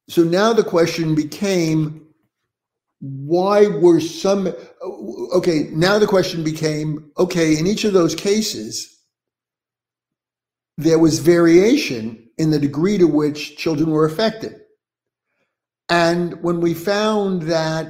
[0.09, 2.07] So now the question became
[3.01, 4.51] why were some
[5.31, 8.99] okay now the question became okay in each of those cases
[10.77, 14.64] there was variation in the degree to which children were affected
[15.89, 17.87] and when we found that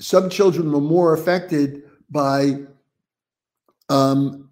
[0.00, 2.62] some children were more affected by
[3.88, 4.50] um,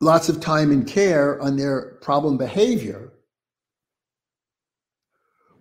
[0.00, 3.12] lots of time and care on their problem behavior,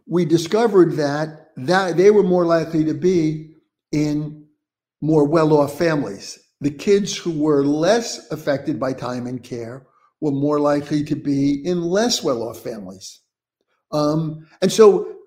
[0.06, 3.54] we discovered that, that they were more likely to be
[3.92, 4.46] in
[5.02, 6.40] more well-off families.
[6.62, 9.86] The kids who were less affected by time and care
[10.20, 13.22] were more likely to be in less well-off families.
[13.92, 15.19] Um, and so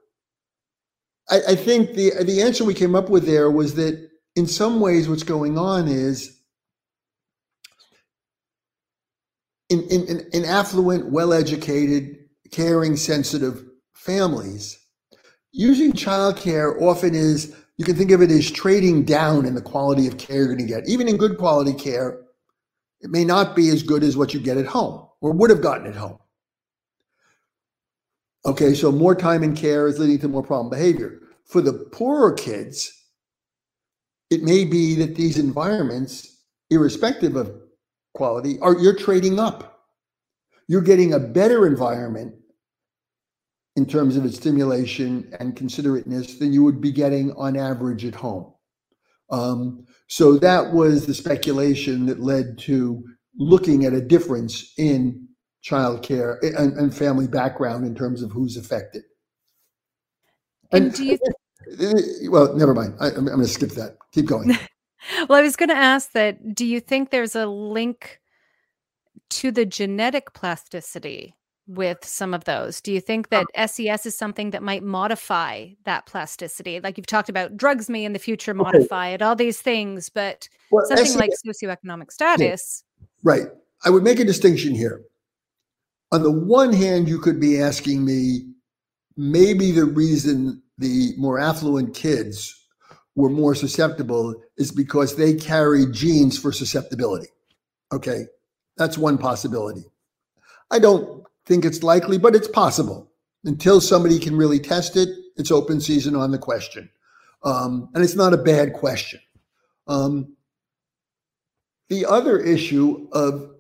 [1.31, 4.81] I, I think the the answer we came up with there was that in some
[4.81, 6.41] ways what's going on is
[9.69, 12.19] in, in, in affluent, well-educated,
[12.51, 13.65] caring, sensitive
[13.95, 14.79] families,
[15.53, 20.07] using childcare often is you can think of it as trading down in the quality
[20.07, 20.89] of care you're going to get.
[20.89, 22.21] Even in good quality care,
[23.01, 25.63] it may not be as good as what you get at home or would have
[25.63, 26.19] gotten at home.
[28.45, 31.21] Okay, so more time in care is leading to more problem behavior.
[31.45, 32.93] For the poorer kids,
[34.31, 37.55] it may be that these environments, irrespective of
[38.15, 39.81] quality, are you're trading up.
[40.67, 42.35] You're getting a better environment
[43.77, 48.15] in terms of its stimulation and considerateness than you would be getting on average at
[48.15, 48.53] home.
[49.31, 53.03] Um, so that was the speculation that led to
[53.39, 55.29] looking at a difference in
[55.63, 59.05] child care and, and family background in terms of who's affected.
[60.73, 61.19] And, and do you?
[62.31, 62.95] well, never mind.
[63.01, 63.97] I, am going to skip that.
[64.13, 64.49] Keep going.
[65.29, 66.55] well, I was going to ask that.
[66.55, 68.21] Do you think there's a link
[69.31, 71.35] to the genetic plasticity
[71.69, 72.81] with some of those?
[72.81, 76.81] Do you think that um, SES is something that might modify that plasticity?
[76.81, 79.15] Like you've talked about, drugs may in the future modify okay.
[79.15, 82.83] it, all these things, but well, something SES, like socioeconomic status.
[83.23, 83.47] Right.
[83.85, 85.03] I would make a distinction here
[86.13, 88.53] on the one hand, you could be asking me,
[89.17, 92.55] maybe the reason the more affluent kids
[93.17, 97.29] were more susceptible is because they carry genes for susceptibility.
[97.93, 98.27] Okay,
[98.77, 99.85] that's one possibility.
[100.71, 103.11] I don't think it's likely, but it's possible.
[103.45, 106.89] Until somebody can really test it, it's open season on the question.
[107.43, 109.21] Um, and it's not a bad question.
[109.89, 110.37] Um,
[111.89, 113.51] the other issue of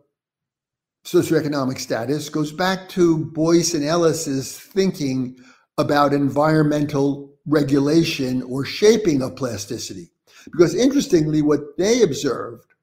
[1.04, 5.36] socioeconomic status goes back to Boyce and Ellis's thinking
[5.78, 10.10] about environmental regulation or shaping of plasticity.
[10.44, 12.74] Because interestingly, what they observed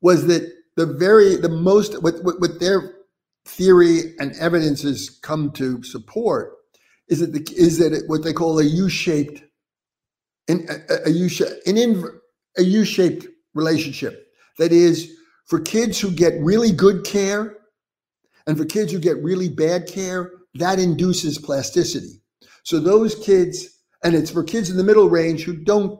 [0.00, 2.94] was that the very the most what, what, what their
[3.44, 6.54] theory and evidence has come to support
[7.08, 9.42] is that the, is that what they call a U-shaped
[10.46, 12.04] in a, a U-shaped an in,
[12.56, 14.26] a U-shaped relationship.
[14.58, 15.17] That is,
[15.48, 17.56] for kids who get really good care
[18.46, 22.22] and for kids who get really bad care, that induces plasticity.
[22.62, 25.98] So those kids, and it's for kids in the middle range who don't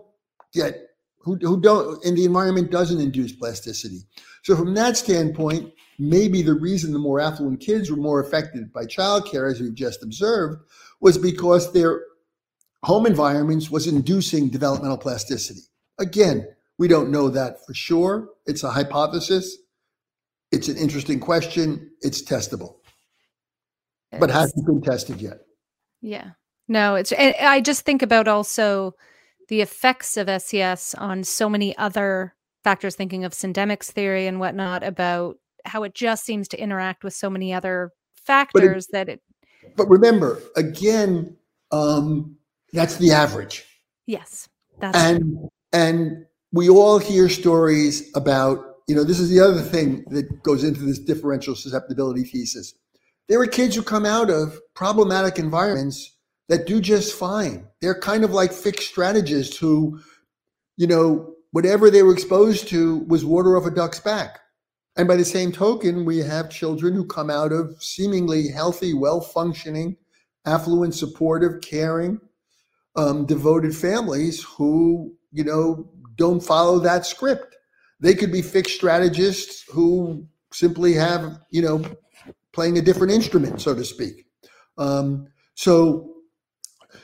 [0.52, 0.76] get,
[1.18, 4.00] who, who don't, and the environment doesn't induce plasticity.
[4.44, 8.84] So from that standpoint, maybe the reason the more affluent kids were more affected by
[8.84, 10.60] childcare, as we've just observed,
[11.00, 12.02] was because their
[12.82, 15.62] home environments was inducing developmental plasticity.
[15.98, 16.46] Again,
[16.78, 18.28] we don't know that for sure.
[18.46, 19.56] It's a hypothesis.
[20.50, 21.90] It's an interesting question.
[22.00, 22.76] It's testable,
[24.12, 25.40] it's, but hasn't been tested yet.
[26.00, 26.30] Yeah.
[26.68, 28.94] No, it's, I just think about also
[29.48, 34.82] the effects of SES on so many other factors, thinking of syndemics theory and whatnot,
[34.82, 39.22] about how it just seems to interact with so many other factors it, that it.
[39.76, 41.36] But remember, again,
[41.72, 42.36] um,
[42.72, 43.64] that's the average.
[44.06, 44.48] Yes,
[44.78, 48.64] that's and and we all hear stories about.
[48.86, 52.72] You know, this is the other thing that goes into this differential susceptibility thesis.
[53.28, 56.16] There are kids who come out of problematic environments
[56.48, 57.66] that do just fine.
[57.82, 60.00] They're kind of like fixed strategists who,
[60.78, 64.40] you know, whatever they were exposed to was water off a duck's back.
[64.96, 69.20] And by the same token, we have children who come out of seemingly healthy, well
[69.20, 69.96] functioning,
[70.44, 72.20] affluent, supportive, caring,
[72.96, 75.88] um, devoted families who, you know,
[76.18, 77.56] don't follow that script.
[78.00, 81.82] They could be fixed strategists who simply have, you know,
[82.52, 84.26] playing a different instrument, so to speak.
[84.76, 86.14] Um, so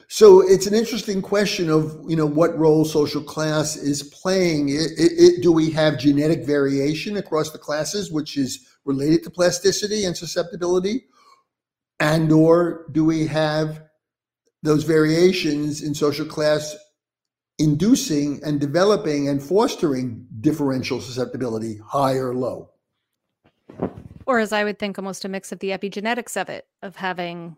[0.08, 4.68] so it's an interesting question of you know what role social class is playing.
[4.68, 9.30] It, it, it, do we have genetic variation across the classes, which is related to
[9.30, 11.06] plasticity and susceptibility,
[12.00, 13.82] and or do we have
[14.62, 16.76] those variations in social class
[17.58, 22.70] inducing and developing and fostering differential susceptibility, high or low?
[24.26, 27.56] Or as I would think, almost a mix of the epigenetics of it, of having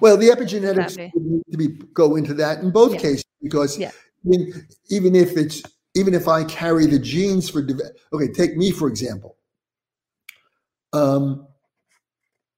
[0.00, 3.00] well, the epigenetics need to be go into that in both yeah.
[3.00, 3.90] cases because yeah.
[3.90, 5.62] I mean, even if it's
[5.94, 7.66] even if I carry the genes for
[8.12, 9.36] okay, take me for example.
[10.92, 11.46] Um,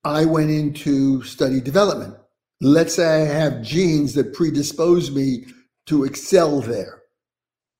[0.05, 2.15] I went into study development.
[2.61, 5.47] Let's say I have genes that predispose me
[5.87, 7.03] to excel there.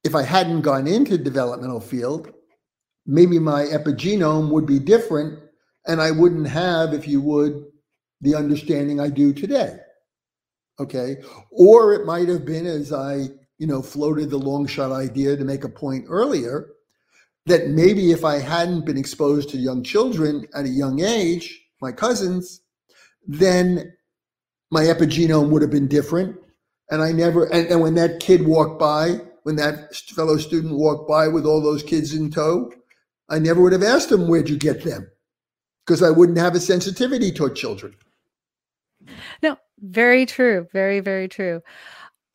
[0.05, 2.33] If I hadn't gone into developmental field,
[3.07, 5.39] maybe my epigenome would be different,
[5.87, 7.65] and I wouldn't have, if you would,
[8.21, 9.79] the understanding I do today.
[10.79, 11.19] Okay.
[11.51, 13.29] Or it might have been as I,
[13.59, 16.71] you know, floated the long shot idea to make a point earlier
[17.47, 21.93] that maybe if I hadn't been exposed to young children at a young age, my
[21.93, 22.61] cousins,
[23.27, 23.93] then
[24.71, 26.37] my epigenome would have been different.
[26.91, 31.09] And I never, and, and when that kid walked by, when that fellow student walked
[31.09, 32.73] by with all those kids in tow,
[33.29, 35.11] I never would have asked him, Where'd you get them?
[35.87, 37.95] Because I wouldn't have a sensitivity toward children.
[39.43, 40.67] No, very true.
[40.73, 41.63] Very, very true.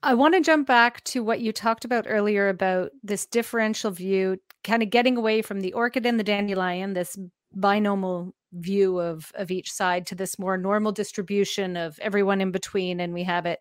[0.01, 4.37] I want to jump back to what you talked about earlier about this differential view,
[4.63, 7.17] kind of getting away from the orchid and the dandelion, this
[7.53, 12.99] binomial view of of each side to this more normal distribution of everyone in between
[13.01, 13.59] and we have it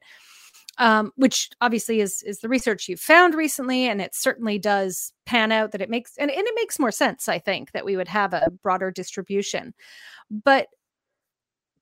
[0.79, 5.53] um, which obviously is is the research you've found recently and it certainly does pan
[5.53, 8.09] out that it makes and, and it makes more sense i think that we would
[8.09, 9.75] have a broader distribution
[10.45, 10.69] but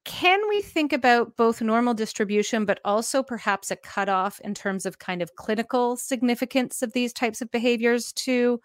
[0.05, 4.99] can we think about both normal distribution, but also perhaps a cutoff in terms of
[4.99, 8.61] kind of clinical significance of these types of behaviors to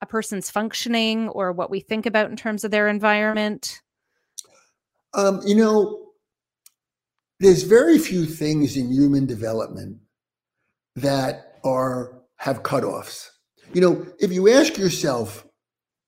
[0.00, 3.82] a person's functioning or what we think about in terms of their environment?
[5.12, 6.09] Um, you know,
[7.40, 9.98] there's very few things in human development
[10.96, 13.28] that are have cutoffs.
[13.74, 15.46] You know, if you ask yourself,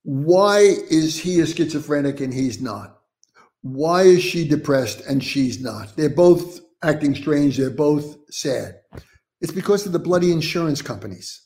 [0.05, 0.59] why
[0.91, 3.03] is he a schizophrenic and he's not?
[3.63, 5.97] why is she depressed and she's not?
[5.97, 7.57] They're both acting strange.
[7.57, 8.81] They're both sad.
[9.41, 11.41] It's because of the bloody insurance companies.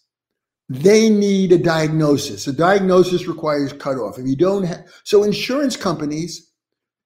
[0.69, 2.47] They need a diagnosis.
[2.47, 4.19] A diagnosis requires cutoff.
[4.19, 6.51] If you don't have, so insurance companies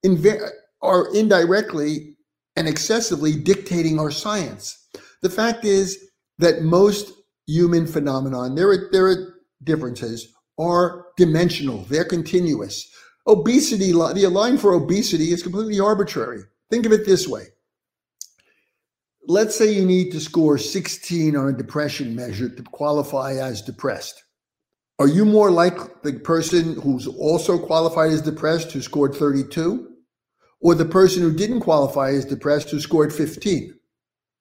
[0.06, 0.48] inv-
[0.80, 2.09] are indirectly
[2.56, 4.88] and excessively dictating our science.
[5.22, 7.12] The fact is that most
[7.46, 9.34] human phenomenon, there are, there are
[9.64, 11.84] differences, are dimensional.
[11.84, 12.90] They're continuous.
[13.26, 16.42] Obesity, the line for obesity is completely arbitrary.
[16.70, 17.44] Think of it this way.
[19.28, 24.24] Let's say you need to score 16 on a depression measure to qualify as depressed.
[24.98, 29.89] Are you more like the person who's also qualified as depressed who scored 32?
[30.60, 33.74] Or the person who didn't qualify as depressed who scored 15?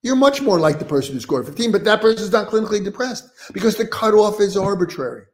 [0.01, 2.83] You're much more like the person who scored 15, but that person is not clinically
[2.83, 5.25] depressed because the cutoff is arbitrary.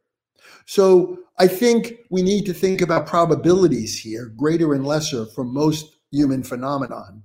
[0.66, 5.96] So I think we need to think about probabilities here, greater and lesser for most
[6.10, 7.22] human phenomenon,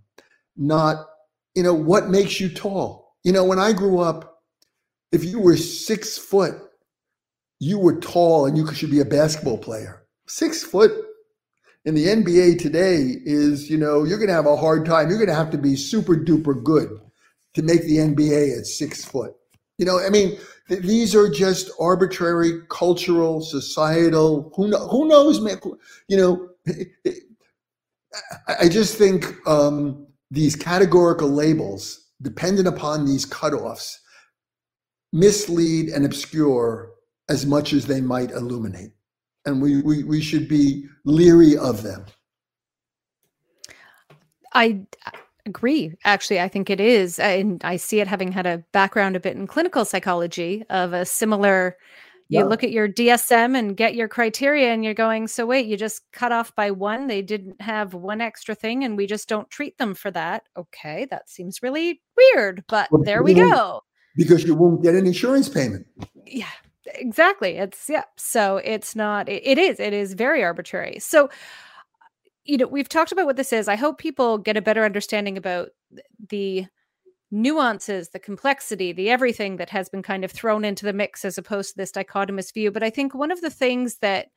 [0.55, 1.07] not,
[1.55, 3.16] you know, what makes you tall?
[3.24, 4.43] You know, when I grew up,
[5.12, 6.55] if you were six foot,
[7.59, 10.03] you were tall and you should be a basketball player.
[10.28, 10.91] Six foot
[11.86, 15.09] in the NBA today is, you know, you're going to have a hard time.
[15.09, 16.99] You're going to have to be super duper good
[17.53, 19.36] to make the NBA at six foot.
[19.77, 24.51] You know, I mean, th- these are just arbitrary cultural, societal.
[24.55, 25.59] Who who knows, man?
[26.07, 26.49] You know,
[28.47, 33.97] I, I just think um, these categorical labels, dependent upon these cutoffs,
[35.11, 36.91] mislead and obscure
[37.27, 38.91] as much as they might illuminate.
[39.45, 42.05] And we, we, we should be leery of them.
[44.53, 44.85] I
[45.45, 45.95] agree.
[46.03, 47.17] Actually, I think it is.
[47.19, 51.05] And I see it having had a background a bit in clinical psychology of a
[51.05, 51.77] similar
[52.31, 52.45] you yeah.
[52.45, 56.09] look at your DSM and get your criteria and you're going, so wait, you just
[56.13, 57.07] cut off by one.
[57.07, 60.43] They didn't have one extra thing and we just don't treat them for that.
[60.55, 63.81] Okay, that seems really weird, but well, there we go.
[64.15, 65.85] Because you won't get an insurance payment.
[66.25, 66.47] Yeah,
[66.86, 67.57] exactly.
[67.57, 68.03] It's yeah.
[68.17, 70.99] So it's not it, it is it is very arbitrary.
[70.99, 71.29] So
[72.43, 73.67] you know, we've talked about what this is.
[73.67, 75.69] I hope people get a better understanding about
[76.29, 76.65] the
[77.29, 81.38] nuances, the complexity, the everything that has been kind of thrown into the mix as
[81.38, 82.71] opposed to this dichotomous view.
[82.71, 84.27] But I think one of the things that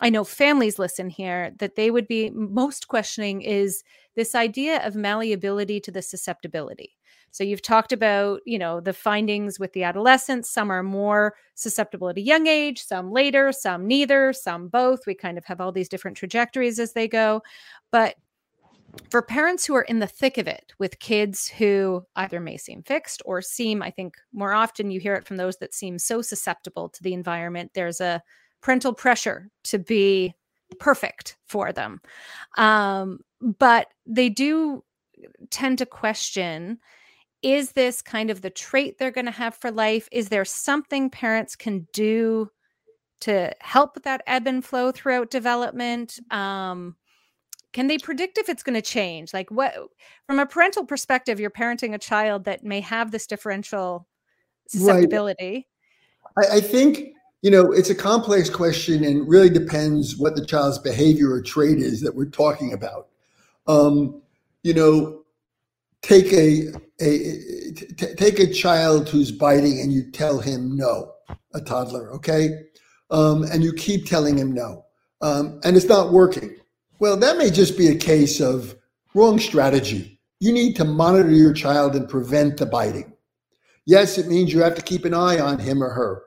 [0.00, 3.84] I know families listen here that they would be most questioning is
[4.16, 6.96] this idea of malleability to the susceptibility.
[7.30, 10.50] So you've talked about, you know, the findings with the adolescents.
[10.50, 15.06] Some are more susceptible at a young age, some later, some neither, some both.
[15.06, 17.42] We kind of have all these different trajectories as they go.
[17.90, 18.16] But
[19.10, 22.82] for parents who are in the thick of it with kids who either may seem
[22.82, 26.20] fixed or seem, I think more often you hear it from those that seem so
[26.20, 28.22] susceptible to the environment, there's a
[28.62, 30.34] parental pressure to be
[30.78, 32.00] perfect for them.
[32.56, 34.84] Um, but they do
[35.50, 36.78] tend to question
[37.42, 40.08] is this kind of the trait they're going to have for life?
[40.12, 42.48] Is there something parents can do
[43.22, 46.20] to help with that ebb and flow throughout development?
[46.30, 46.94] Um,
[47.72, 49.74] can they predict if it's going to change like what
[50.26, 54.06] from a parental perspective you're parenting a child that may have this differential
[54.68, 55.66] susceptibility
[56.36, 56.50] right.
[56.50, 60.78] I, I, think you know it's a complex question and really depends what the child's
[60.78, 63.08] behavior or trait is that we're talking about
[63.66, 64.20] um,
[64.62, 65.22] you know
[66.02, 66.68] take a,
[67.00, 71.12] a t- take a child who's biting and you tell him no
[71.54, 72.50] a toddler okay
[73.10, 74.84] um, and you keep telling him no
[75.20, 76.56] um, and it's not working
[77.02, 78.76] well, that may just be a case of
[79.12, 80.20] wrong strategy.
[80.38, 83.12] You need to monitor your child and prevent the biting.
[83.84, 86.22] Yes, it means you have to keep an eye on him or her.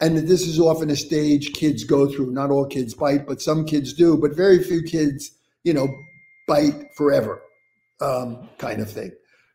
[0.00, 2.30] And that this is often a stage kids go through.
[2.30, 5.32] Not all kids bite, but some kids do, but very few kids,
[5.64, 5.88] you know,
[6.46, 7.42] bite forever,
[8.00, 9.10] um, kind of thing.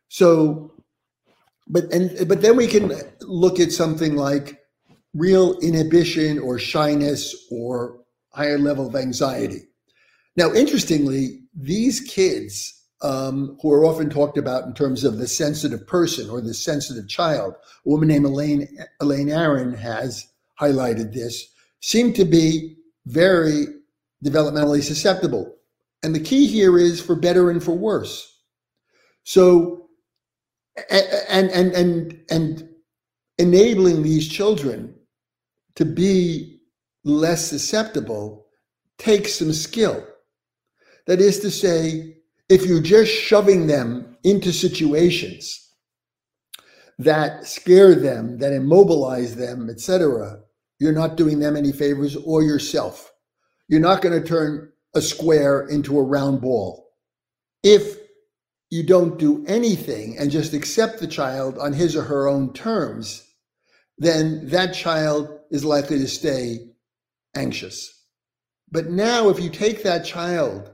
[0.09, 0.73] So,
[1.67, 2.91] but and but then we can
[3.21, 4.59] look at something like
[5.13, 7.99] real inhibition or shyness or
[8.33, 9.61] higher level of anxiety.
[10.35, 15.85] Now, interestingly, these kids um, who are often talked about in terms of the sensitive
[15.85, 17.53] person or the sensitive child,
[17.85, 18.67] a woman named Elaine,
[19.01, 20.27] Elaine Aron has
[20.59, 21.47] highlighted this,
[21.81, 23.65] seem to be very
[24.23, 25.55] developmentally susceptible.
[26.01, 28.29] And the key here is for better and for worse.
[29.23, 29.89] So,
[30.89, 32.69] and, and, and, and
[33.37, 34.95] enabling these children
[35.75, 36.59] to be
[37.03, 38.47] less susceptible
[38.97, 40.05] takes some skill
[41.07, 42.17] that is to say,
[42.49, 45.59] if you're just shoving them into situations
[46.99, 50.39] that scare them, that immobilize them, etc.,
[50.79, 53.11] you're not doing them any favors or yourself.
[53.67, 56.89] You're not going to turn a square into a round ball.
[57.63, 57.97] If
[58.69, 63.23] you don't do anything and just accept the child on his or her own terms,
[63.97, 66.71] then that child is likely to stay
[67.35, 68.03] anxious.
[68.71, 70.71] But now, if you take that child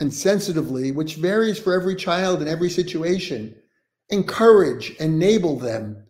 [0.00, 3.54] and sensitively, which varies for every child in every situation,
[4.10, 6.04] encourage, enable them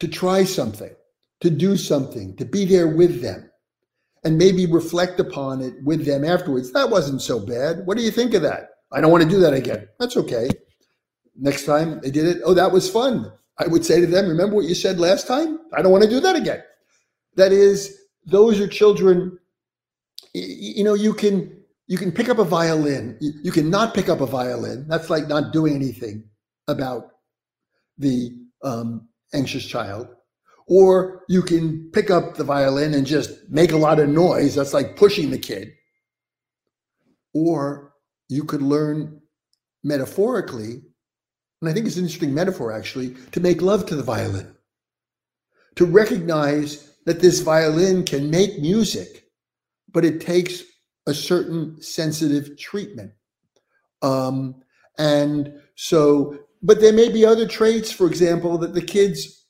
[0.00, 0.94] to try something,
[1.44, 3.50] to do something, to be there with them,
[4.24, 6.72] and maybe reflect upon it with them afterwards.
[6.72, 7.86] That wasn't so bad.
[7.86, 8.70] What do you think of that?
[8.90, 9.86] I don't want to do that again.
[10.00, 10.48] That's okay.
[11.36, 13.30] Next time they did it, oh, that was fun.
[13.58, 15.60] I would say to them, remember what you said last time?
[15.74, 16.62] I don't want to do that again.
[17.36, 19.38] That is, those are children,
[20.32, 21.54] you know, you can
[21.86, 23.18] you can pick up a violin.
[23.20, 24.86] You, can not pick up a violin.
[24.88, 26.24] That's like not doing anything
[26.66, 27.10] about
[27.98, 28.30] the
[28.62, 30.13] um, anxious child.
[30.66, 34.54] Or you can pick up the violin and just make a lot of noise.
[34.54, 35.72] That's like pushing the kid.
[37.34, 37.92] Or
[38.28, 39.20] you could learn
[39.82, 40.82] metaphorically,
[41.60, 44.54] and I think it's an interesting metaphor actually, to make love to the violin,
[45.76, 49.26] to recognize that this violin can make music,
[49.92, 50.62] but it takes
[51.06, 53.12] a certain sensitive treatment.
[54.00, 54.62] Um,
[54.98, 59.43] and so, but there may be other traits, for example, that the kids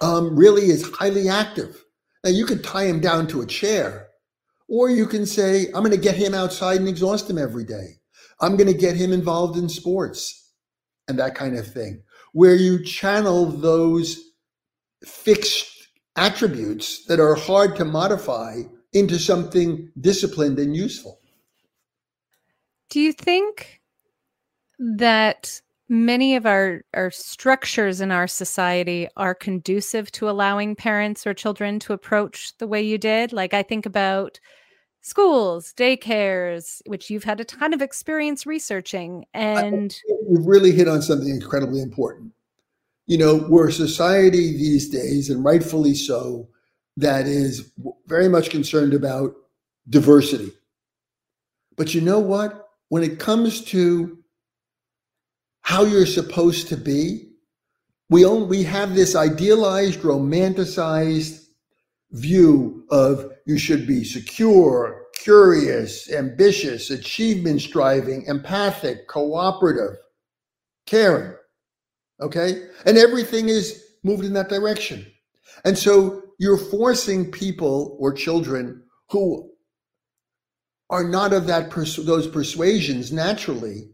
[0.00, 1.84] um, really is highly active.
[2.24, 4.08] Now, you could tie him down to a chair,
[4.68, 8.00] or you can say, I'm going to get him outside and exhaust him every day.
[8.40, 10.52] I'm going to get him involved in sports
[11.08, 14.20] and that kind of thing, where you channel those
[15.04, 21.20] fixed attributes that are hard to modify into something disciplined and useful.
[22.90, 23.80] Do you think
[24.78, 31.34] that many of our, our structures in our society are conducive to allowing parents or
[31.34, 33.32] children to approach the way you did?
[33.32, 34.38] Like, I think about
[35.00, 39.24] schools, daycares, which you've had a ton of experience researching.
[39.32, 39.96] And
[40.28, 42.32] you've really hit on something incredibly important.
[43.06, 46.48] You know, we're a society these days, and rightfully so,
[46.98, 47.72] that is
[48.06, 49.34] very much concerned about
[49.88, 50.52] diversity.
[51.76, 52.68] But you know what?
[52.88, 54.18] When it comes to
[55.68, 57.28] how you're supposed to be,
[58.08, 61.44] we we have this idealized, romanticized
[62.12, 69.98] view of you should be secure, curious, ambitious, achievement striving, empathic, cooperative,
[70.86, 71.34] caring.
[72.22, 72.62] Okay?
[72.86, 75.04] And everything is moved in that direction.
[75.66, 79.50] And so you're forcing people or children who
[80.88, 83.90] are not of that pers- those persuasions naturally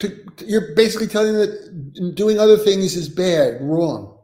[0.00, 4.18] to, you're basically telling that doing other things is bad, wrong.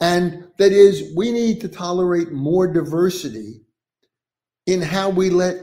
[0.00, 3.62] And that is, we need to tolerate more diversity
[4.66, 5.56] in how we let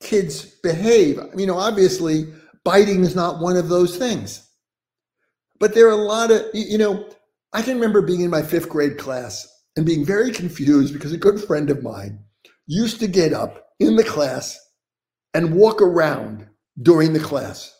[0.00, 1.20] kids behave.
[1.36, 2.32] You know, obviously,
[2.64, 4.48] biting is not one of those things.
[5.60, 7.08] But there are a lot of, you know,
[7.52, 9.46] I can remember being in my fifth grade class
[9.76, 12.18] and being very confused because a good friend of mine
[12.66, 14.58] used to get up in the class
[15.32, 16.48] and walk around
[16.82, 17.75] during the class.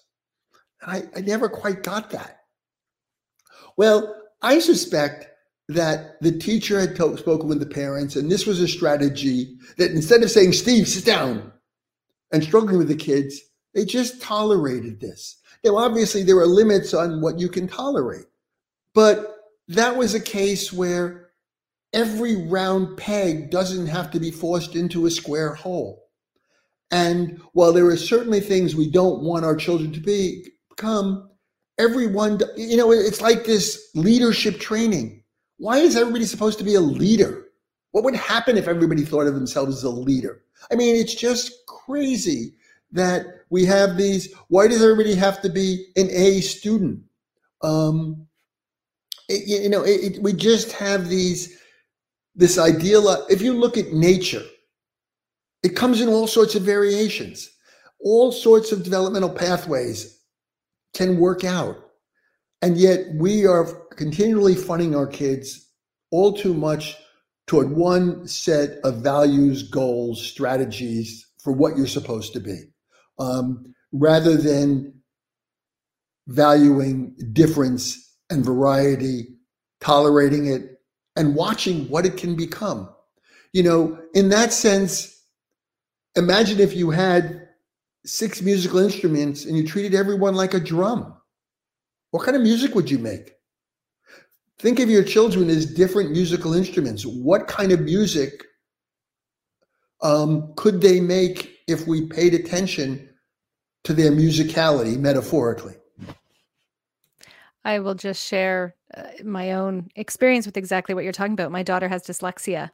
[0.86, 2.40] And I, I never quite got that.
[3.76, 5.28] Well, I suspect
[5.68, 10.22] that the teacher had spoken with the parents, and this was a strategy that instead
[10.22, 11.52] of saying, Steve, sit down,
[12.32, 13.40] and struggling with the kids,
[13.74, 15.40] they just tolerated this.
[15.64, 18.26] Now, obviously, there are limits on what you can tolerate,
[18.94, 19.36] but
[19.68, 21.30] that was a case where
[21.92, 26.04] every round peg doesn't have to be forced into a square hole.
[26.90, 31.30] And while there are certainly things we don't want our children to be, become,
[31.78, 35.22] everyone, you know, it's like this leadership training
[35.58, 37.46] why is everybody supposed to be a leader?
[37.92, 40.42] What would happen if everybody thought of themselves as a leader?
[40.70, 42.54] I mean, it's just crazy
[42.92, 44.34] that we have these.
[44.48, 47.00] Why does everybody have to be an A student?
[47.62, 48.26] Um,
[49.28, 51.58] it, you know, it, it, we just have these
[52.34, 53.08] this ideal.
[53.30, 54.44] If you look at nature,
[55.62, 57.50] it comes in all sorts of variations.
[58.00, 60.15] All sorts of developmental pathways
[60.96, 61.76] can work out.
[62.62, 63.64] And yet we are
[63.96, 65.70] continually funding our kids
[66.10, 66.96] all too much
[67.46, 72.64] toward one set of values, goals, strategies for what you're supposed to be,
[73.18, 74.92] um, rather than
[76.28, 79.28] valuing difference and variety,
[79.80, 80.80] tolerating it,
[81.14, 82.88] and watching what it can become.
[83.52, 85.22] You know, in that sense,
[86.16, 87.45] imagine if you had
[88.06, 91.14] six musical instruments and you treated everyone like a drum.
[92.12, 93.32] What kind of music would you make?
[94.58, 97.04] Think of your children as different musical instruments.
[97.04, 98.42] What kind of music
[100.02, 103.08] um, could they make if we paid attention
[103.84, 105.74] to their musicality metaphorically?
[107.64, 111.50] I will just share uh, my own experience with exactly what you're talking about.
[111.50, 112.70] My daughter has dyslexia,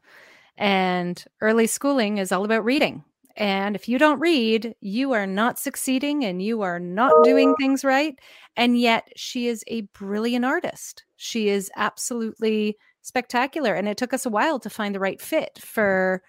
[0.59, 3.03] and early schooling is all about reading.
[3.37, 7.85] And if you don't read, you are not succeeding and you are not doing things
[7.85, 8.19] right.
[8.57, 11.05] And yet, she is a brilliant artist.
[11.17, 13.75] She is absolutely spectacular.
[13.75, 16.23] And it took us a while to find the right fit for,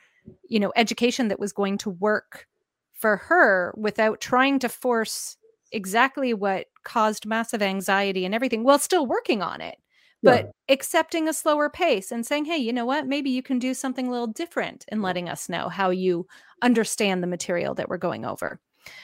[0.47, 2.47] you know, education that was going to work
[2.93, 5.37] for her without trying to force
[5.71, 9.75] exactly what caused massive anxiety and everything while still working on it
[10.23, 10.73] but yeah.
[10.73, 14.07] accepting a slower pace and saying hey you know what maybe you can do something
[14.07, 16.25] a little different and letting us know how you
[16.61, 18.59] understand the material that we're going over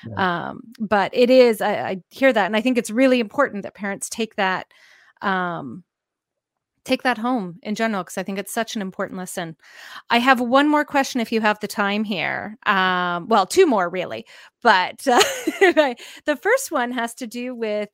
[0.07, 0.49] yeah.
[0.49, 3.76] um, but it is I, I, hear that and i think it's really important that
[3.76, 4.67] parents take that
[5.22, 5.84] um,
[6.86, 9.55] take that home in general because i think it's such an important lesson
[10.09, 13.89] i have one more question if you have the time here um, well two more
[13.89, 14.26] really
[14.63, 15.20] but uh,
[16.26, 17.89] the first one has to do with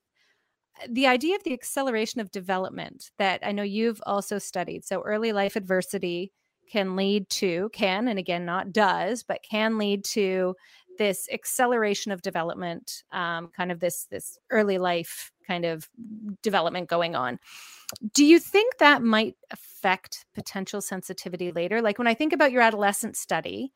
[0.89, 4.85] the idea of the acceleration of development that I know you've also studied.
[4.85, 6.31] So, early life adversity
[6.69, 10.55] can lead to, can, and again, not does, but can lead to
[10.97, 15.87] this acceleration of development, um, kind of this this early life kind of
[16.41, 17.39] development going on.
[18.13, 21.81] Do you think that might affect potential sensitivity later?
[21.81, 23.73] Like when I think about your adolescent study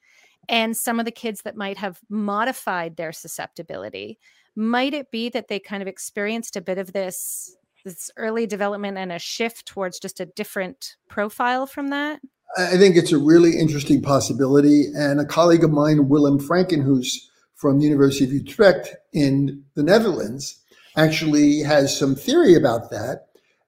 [0.48, 4.18] and some of the kids that might have modified their susceptibility,
[4.60, 7.56] might it be that they kind of experienced a bit of this
[7.86, 12.20] this early development and a shift towards just a different profile from that?
[12.58, 14.88] I think it's a really interesting possibility.
[14.94, 19.84] And a colleague of mine, Willem Franken, who's from the University of Utrecht in the
[19.84, 20.62] Netherlands,
[20.98, 23.28] actually has some theory about that.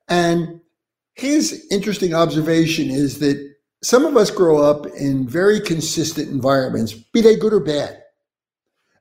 [0.10, 0.60] And
[1.14, 7.22] his interesting observation is that some of us grow up in very consistent environments, be
[7.22, 8.01] they good or bad.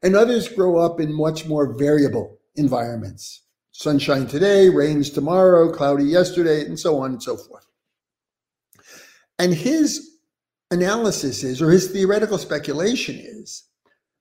[0.02, 3.42] And others grow up in much more variable environments.
[3.72, 7.66] Sunshine today, rains tomorrow, cloudy yesterday, and so on and so forth.
[9.38, 10.18] And his
[10.70, 13.64] analysis is, or his theoretical speculation is,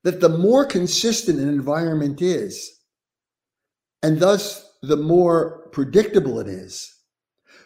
[0.04, 2.80] that the more consistent an environment is,
[4.02, 6.96] and thus the more predictable it is,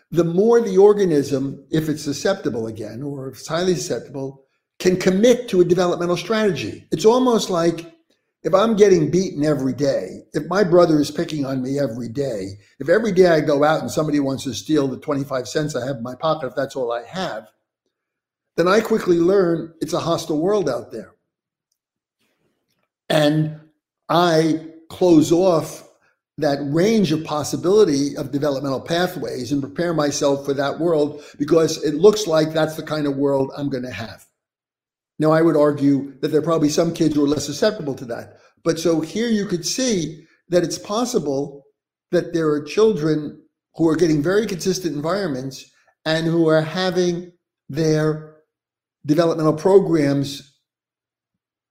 [0.09, 4.45] the more the organism, if it's susceptible again, or if it's highly susceptible,
[4.79, 6.87] can commit to a developmental strategy.
[6.91, 7.92] It's almost like
[8.43, 12.59] if I'm getting beaten every day, if my brother is picking on me every day,
[12.79, 15.85] if every day I go out and somebody wants to steal the 25 cents I
[15.85, 17.47] have in my pocket, if that's all I have,
[18.57, 21.13] then I quickly learn it's a hostile world out there.
[23.09, 23.59] And
[24.09, 25.87] I close off
[26.37, 31.95] that range of possibility of developmental pathways and prepare myself for that world because it
[31.95, 34.25] looks like that's the kind of world I'm going to have.
[35.19, 38.05] Now, I would argue that there are probably some kids who are less susceptible to
[38.05, 38.37] that.
[38.63, 41.63] But so here you could see that it's possible
[42.11, 43.41] that there are children
[43.75, 45.69] who are getting very consistent environments
[46.05, 47.31] and who are having
[47.69, 48.37] their
[49.05, 50.59] developmental programs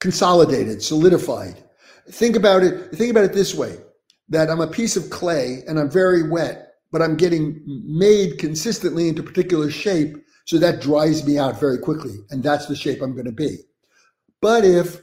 [0.00, 1.62] consolidated, solidified.
[2.10, 3.76] Think about it, think about it this way
[4.28, 9.08] that I'm a piece of clay and I'm very wet, but I'm getting made consistently
[9.08, 10.16] into particular shape.
[10.44, 12.16] So that dries me out very quickly.
[12.30, 13.58] And that's the shape I'm going to be.
[14.40, 15.00] But if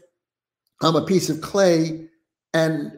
[0.82, 2.08] I'm a piece of clay
[2.54, 2.92] and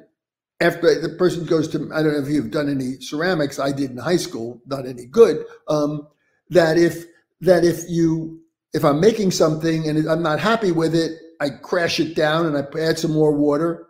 [0.59, 3.91] after the person goes to, I don't know if you've done any ceramics, I did
[3.91, 5.45] in high school, not any good.
[5.67, 6.07] Um,
[6.49, 7.05] that if
[7.41, 8.41] that if you
[8.73, 12.55] if I'm making something and I'm not happy with it, I crash it down and
[12.55, 13.87] I add some more water,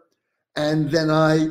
[0.55, 1.47] and then I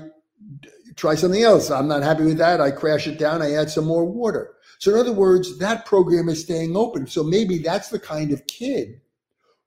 [0.96, 1.70] try something else.
[1.70, 2.60] I'm not happy with that.
[2.60, 3.42] I crash it down.
[3.42, 4.54] I add some more water.
[4.80, 7.06] So, in other words, that program is staying open.
[7.06, 9.02] So maybe that's the kind of kid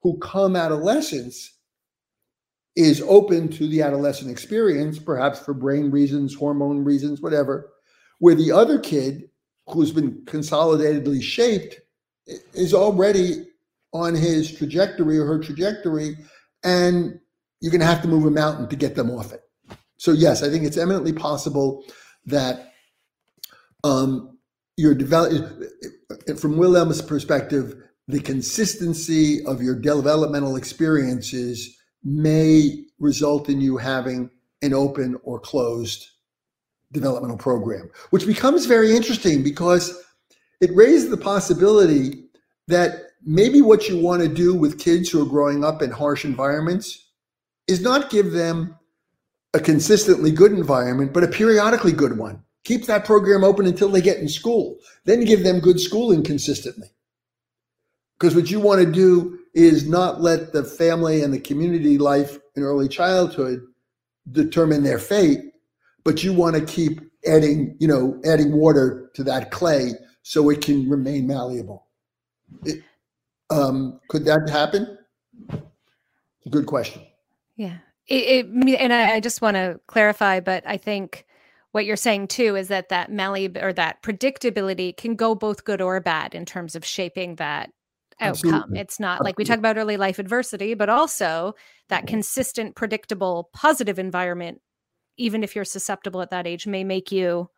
[0.02, 1.52] who, come adolescence,
[2.74, 7.70] is open to the adolescent experience, perhaps for brain reasons, hormone reasons, whatever,
[8.18, 9.30] where the other kid
[9.68, 11.80] who's been consolidatedly shaped
[12.52, 13.46] is already
[13.92, 16.16] on his trajectory or her trajectory,
[16.64, 17.20] and
[17.60, 19.42] you're going to have to move a mountain to get them off it.
[19.96, 21.84] So yes, I think it's eminently possible
[22.26, 22.72] that
[23.84, 24.33] um,
[24.76, 25.32] your develop
[26.28, 27.76] eh, from Willem's perspective,
[28.08, 34.30] the consistency of your developmental experiences may result in you having
[34.62, 36.08] an open or closed
[36.92, 40.02] developmental program, which becomes very interesting because
[40.60, 42.24] it raises the possibility
[42.68, 46.24] that maybe what you want to do with kids who are growing up in harsh
[46.24, 47.10] environments
[47.66, 48.76] is not give them
[49.54, 52.42] a consistently good environment, but a periodically good one.
[52.64, 54.78] Keep that program open until they get in school.
[55.04, 56.88] Then give them good schooling consistently.
[58.18, 62.38] Because what you want to do is not let the family and the community life
[62.56, 63.60] in early childhood
[64.32, 65.40] determine their fate,
[66.04, 69.92] but you want to keep adding, you know, adding water to that clay
[70.22, 71.86] so it can remain malleable.
[72.64, 72.82] It,
[73.50, 74.98] um, could that happen?
[76.50, 77.02] Good question.
[77.56, 77.76] Yeah.
[78.06, 81.26] It, it and I, I just want to clarify, but I think
[81.74, 85.80] what you're saying too is that that malleability or that predictability can go both good
[85.80, 87.70] or bad in terms of shaping that
[88.20, 88.54] outcome.
[88.54, 88.78] Absolutely.
[88.78, 89.28] It's not Absolutely.
[89.28, 91.54] like we talk about early life adversity, but also
[91.88, 94.60] that consistent, predictable, positive environment,
[95.16, 97.50] even if you're susceptible at that age, may make you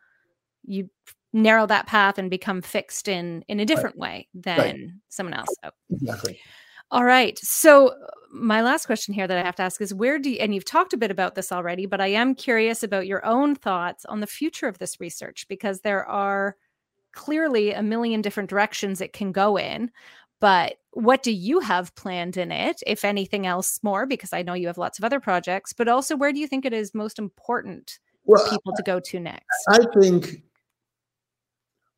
[0.65, 0.89] you
[1.35, 4.25] narrow that path and become fixed in in a different right.
[4.25, 4.81] way than right.
[5.11, 5.55] someone else.
[5.63, 5.71] Oh.
[5.91, 6.41] Exactly.
[6.91, 7.39] All right.
[7.39, 7.95] So
[8.33, 10.65] my last question here that I have to ask is where do you, and you've
[10.65, 14.21] talked a bit about this already, but I am curious about your own thoughts on
[14.21, 16.57] the future of this research because there are
[17.13, 19.91] clearly a million different directions it can go in.
[20.39, 24.05] But what do you have planned in it, if anything else more?
[24.05, 26.67] Because I know you have lots of other projects, but also where do you think
[26.67, 29.47] it is most important well, for people to go to next?
[29.71, 30.43] I think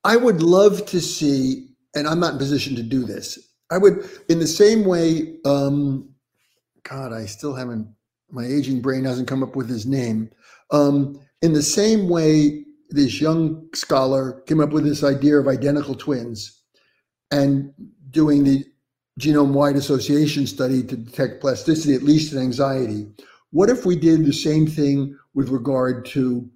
[0.05, 3.48] I would love to see, and I'm not in position to do this.
[3.71, 6.09] I would, in the same way, um,
[6.89, 7.95] God, I still haven't,
[8.31, 10.31] my aging brain hasn't come up with his name.
[10.71, 15.95] Um, in the same way, this young scholar came up with this idea of identical
[15.95, 16.63] twins
[17.31, 17.73] and
[18.11, 18.65] doing the
[19.21, 23.07] genome wide association study to detect plasticity, at least in anxiety.
[23.51, 26.49] What if we did the same thing with regard to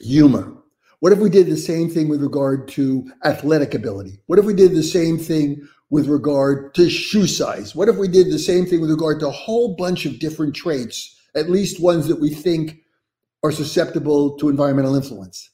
[0.00, 0.52] humor?
[1.00, 4.20] What if we did the same thing with regard to athletic ability?
[4.26, 7.74] What if we did the same thing with regard to shoe size?
[7.74, 10.54] What if we did the same thing with regard to a whole bunch of different
[10.54, 12.78] traits, at least ones that we think
[13.42, 15.50] are susceptible to environmental influence?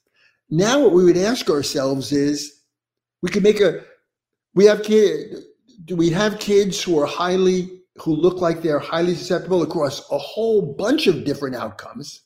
[0.51, 2.63] Now, what we would ask ourselves is
[3.23, 3.83] we could make a,
[4.55, 5.45] we have kids,
[5.85, 10.19] do we have kids who are highly, who look like they're highly susceptible across a
[10.19, 12.23] whole bunch of different outcomes?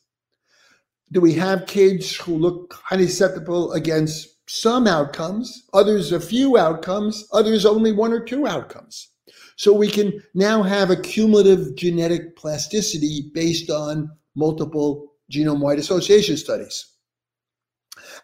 [1.15, 7.25] Do we have kids who look highly susceptible against some outcomes, others a few outcomes,
[7.31, 9.13] others only one or two outcomes?
[9.55, 16.35] So we can now have a cumulative genetic plasticity based on multiple genome wide association
[16.35, 16.85] studies.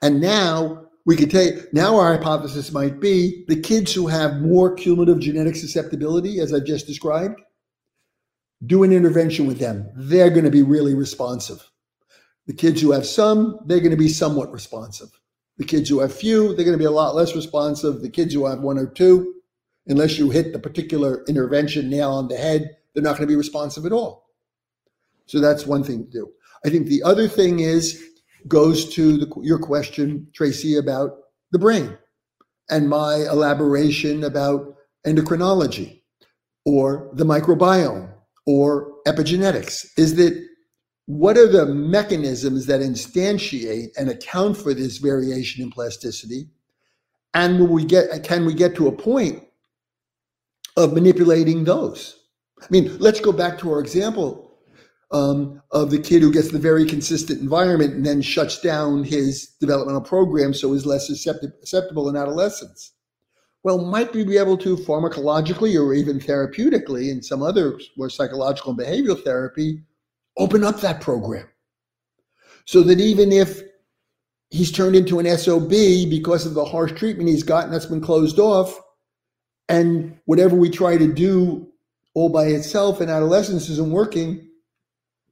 [0.02, 4.76] And now we could take, now our hypothesis might be the kids who have more
[4.76, 7.40] cumulative genetic susceptibility, as I've just described,
[8.66, 9.90] do an intervention with them.
[9.96, 11.71] They're going to be really responsive.
[12.52, 15.08] The kids who have some, they're going to be somewhat responsive.
[15.58, 18.02] The kids who have few, they're going to be a lot less responsive.
[18.02, 19.36] The kids who have one or two,
[19.88, 23.38] unless you hit the particular intervention nail on the head, they're not going to be
[23.38, 24.26] responsive at all.
[25.28, 26.30] So that's one thing to do.
[26.66, 28.04] I think the other thing is
[28.50, 31.20] goes to the, your question, Tracy, about
[31.54, 31.98] the brain
[32.70, 34.76] and my elaboration about
[35.08, 36.02] endocrinology
[36.66, 38.12] or the microbiome
[38.46, 40.51] or epigenetics is that
[41.12, 46.48] what are the mechanisms that instantiate and account for this variation in plasticity
[47.34, 49.44] and will we get can we get to a point
[50.78, 52.16] of manipulating those
[52.62, 54.52] i mean let's go back to our example
[55.12, 59.48] um, of the kid who gets the very consistent environment and then shuts down his
[59.60, 62.94] developmental program so he's less susceptible in adolescence.
[63.64, 68.72] Well, might we be able to pharmacologically or even therapeutically in some other more psychological
[68.72, 69.84] and behavioral therapy
[70.38, 71.48] open up that program
[72.66, 73.62] so that even if
[74.50, 78.40] he's turned into an SOB because of the harsh treatment he's gotten that's been closed
[78.40, 78.80] off,
[79.70, 81.68] and whatever we try to do
[82.14, 84.50] all by itself in adolescence isn't working,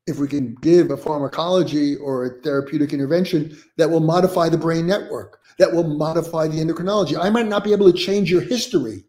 [0.08, 4.88] if we can give a pharmacology or a therapeutic intervention that will modify the brain
[4.88, 7.18] network, that will modify the endocrinology.
[7.22, 9.04] I might not be able to change your history,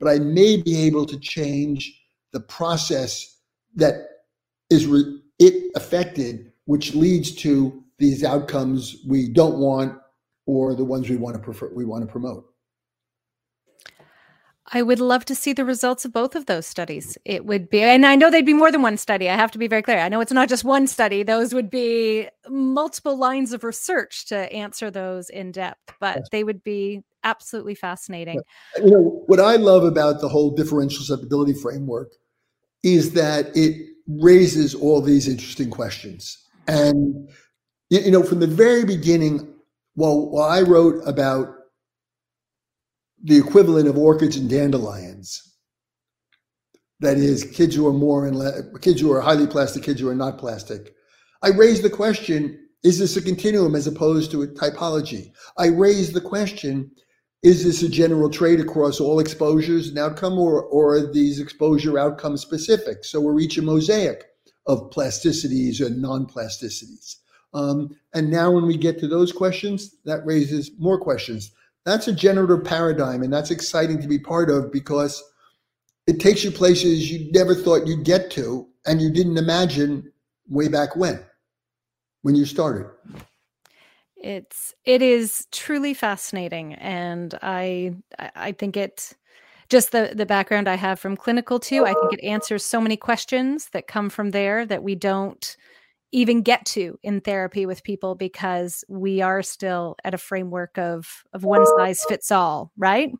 [0.00, 2.02] but I may be able to change
[2.32, 3.40] the process
[3.76, 4.15] that
[4.70, 9.98] is re- it affected, which leads to these outcomes we don't want
[10.46, 12.46] or the ones we want to prefer we want to promote.
[14.72, 17.16] I would love to see the results of both of those studies.
[17.24, 19.30] It would be, and I know they'd be more than one study.
[19.30, 19.98] I have to be very clear.
[19.98, 21.22] I know it's not just one study.
[21.22, 26.64] Those would be multiple lines of research to answer those in depth, but they would
[26.64, 28.40] be absolutely fascinating.
[28.76, 32.12] You know, what I love about the whole differential susceptibility framework
[32.86, 36.38] is that it raises all these interesting questions.
[36.68, 37.28] And,
[37.90, 39.52] you know, from the very beginning,
[39.94, 41.48] while I wrote about
[43.22, 45.42] the equivalent of orchids and dandelions.
[47.00, 50.14] That is, kids who are more and kids who are highly plastic, kids who are
[50.14, 50.94] not plastic.
[51.42, 55.32] I raise the question: Is this a continuum as opposed to a typology?
[55.58, 56.90] I raise the question:
[57.46, 61.96] Is this a general trait across all exposures and outcome, or or are these exposure
[61.96, 63.04] outcomes specific?
[63.04, 64.24] So we're each a mosaic
[64.66, 67.18] of plasticities and non-plasticities.
[67.54, 71.52] Um, and now, when we get to those questions, that raises more questions
[71.86, 75.22] that's a generative paradigm, and that's exciting to be part of because
[76.08, 80.12] it takes you places you never thought you'd get to, and you didn't imagine
[80.48, 81.24] way back when,
[82.22, 82.90] when you started.
[84.16, 89.12] It's it is truly fascinating, and I I think it
[89.68, 91.84] just the the background I have from clinical too.
[91.84, 95.56] I think it answers so many questions that come from there that we don't
[96.12, 101.24] even get to in therapy with people because we are still at a framework of
[101.32, 103.12] of one size fits all right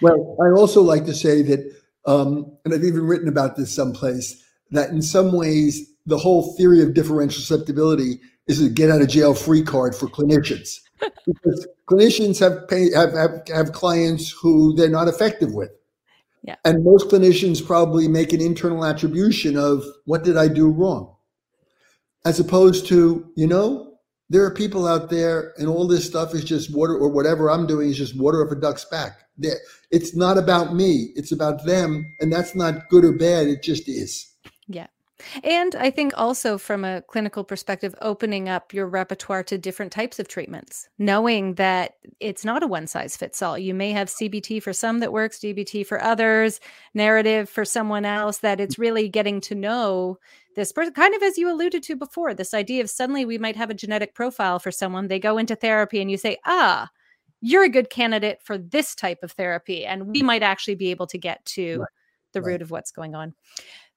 [0.00, 1.60] well i also like to say that
[2.06, 6.82] um, and i've even written about this someplace that in some ways the whole theory
[6.82, 10.80] of differential susceptibility is a get out of jail free card for clinicians
[11.26, 15.70] because clinicians have, pay, have, have have clients who they're not effective with
[16.42, 16.56] yeah.
[16.64, 21.14] and most clinicians probably make an internal attribution of what did i do wrong
[22.24, 23.94] as opposed to, you know,
[24.28, 27.66] there are people out there and all this stuff is just water or whatever I'm
[27.66, 29.20] doing is just water off a duck's back.
[29.90, 32.14] It's not about me, it's about them.
[32.20, 34.27] And that's not good or bad, it just is.
[35.42, 40.18] And I think also from a clinical perspective, opening up your repertoire to different types
[40.18, 43.58] of treatments, knowing that it's not a one size fits all.
[43.58, 46.60] You may have CBT for some that works, DBT for others,
[46.94, 50.18] narrative for someone else, that it's really getting to know
[50.54, 53.56] this person, kind of as you alluded to before, this idea of suddenly we might
[53.56, 56.90] have a genetic profile for someone, they go into therapy and you say, ah,
[57.40, 59.86] you're a good candidate for this type of therapy.
[59.86, 61.88] And we might actually be able to get to right.
[62.32, 62.46] the right.
[62.48, 63.34] root of what's going on.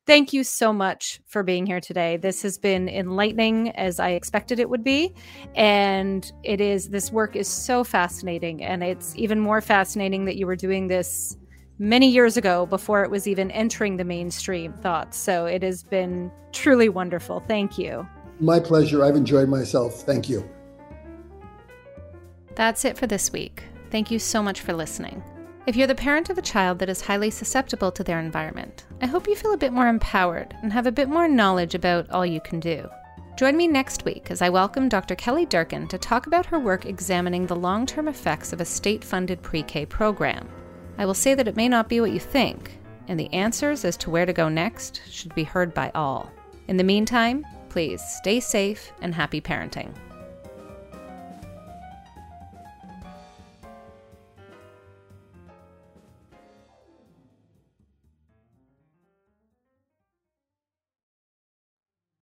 [0.08, 2.18] Thank you so much for being here today.
[2.18, 5.14] This has been enlightening as I expected it would be.
[5.56, 8.64] And it is, this work is so fascinating.
[8.64, 11.38] And it's even more fascinating that you were doing this
[11.78, 15.18] many years ago before it was even entering the mainstream thoughts.
[15.18, 17.40] So it has been truly wonderful.
[17.48, 18.08] Thank you.
[18.40, 19.06] My pleasure.
[19.06, 20.02] I've enjoyed myself.
[20.02, 20.50] Thank you.
[22.56, 23.64] That's it for this week.
[23.92, 25.24] Thank you so much for listening.
[25.68, 29.06] If you're the parent of a child that is highly susceptible to their environment, I
[29.06, 32.26] hope you feel a bit more empowered and have a bit more knowledge about all
[32.26, 32.90] you can do.
[33.38, 35.14] Join me next week as I welcome Dr.
[35.14, 39.04] Kelly Durkin to talk about her work examining the long term effects of a state
[39.04, 40.50] funded pre K program.
[40.98, 43.98] I will say that it may not be what you think, and the answers as
[43.98, 46.32] to where to go next should be heard by all.
[46.70, 49.94] In the meantime, please stay safe and happy parenting.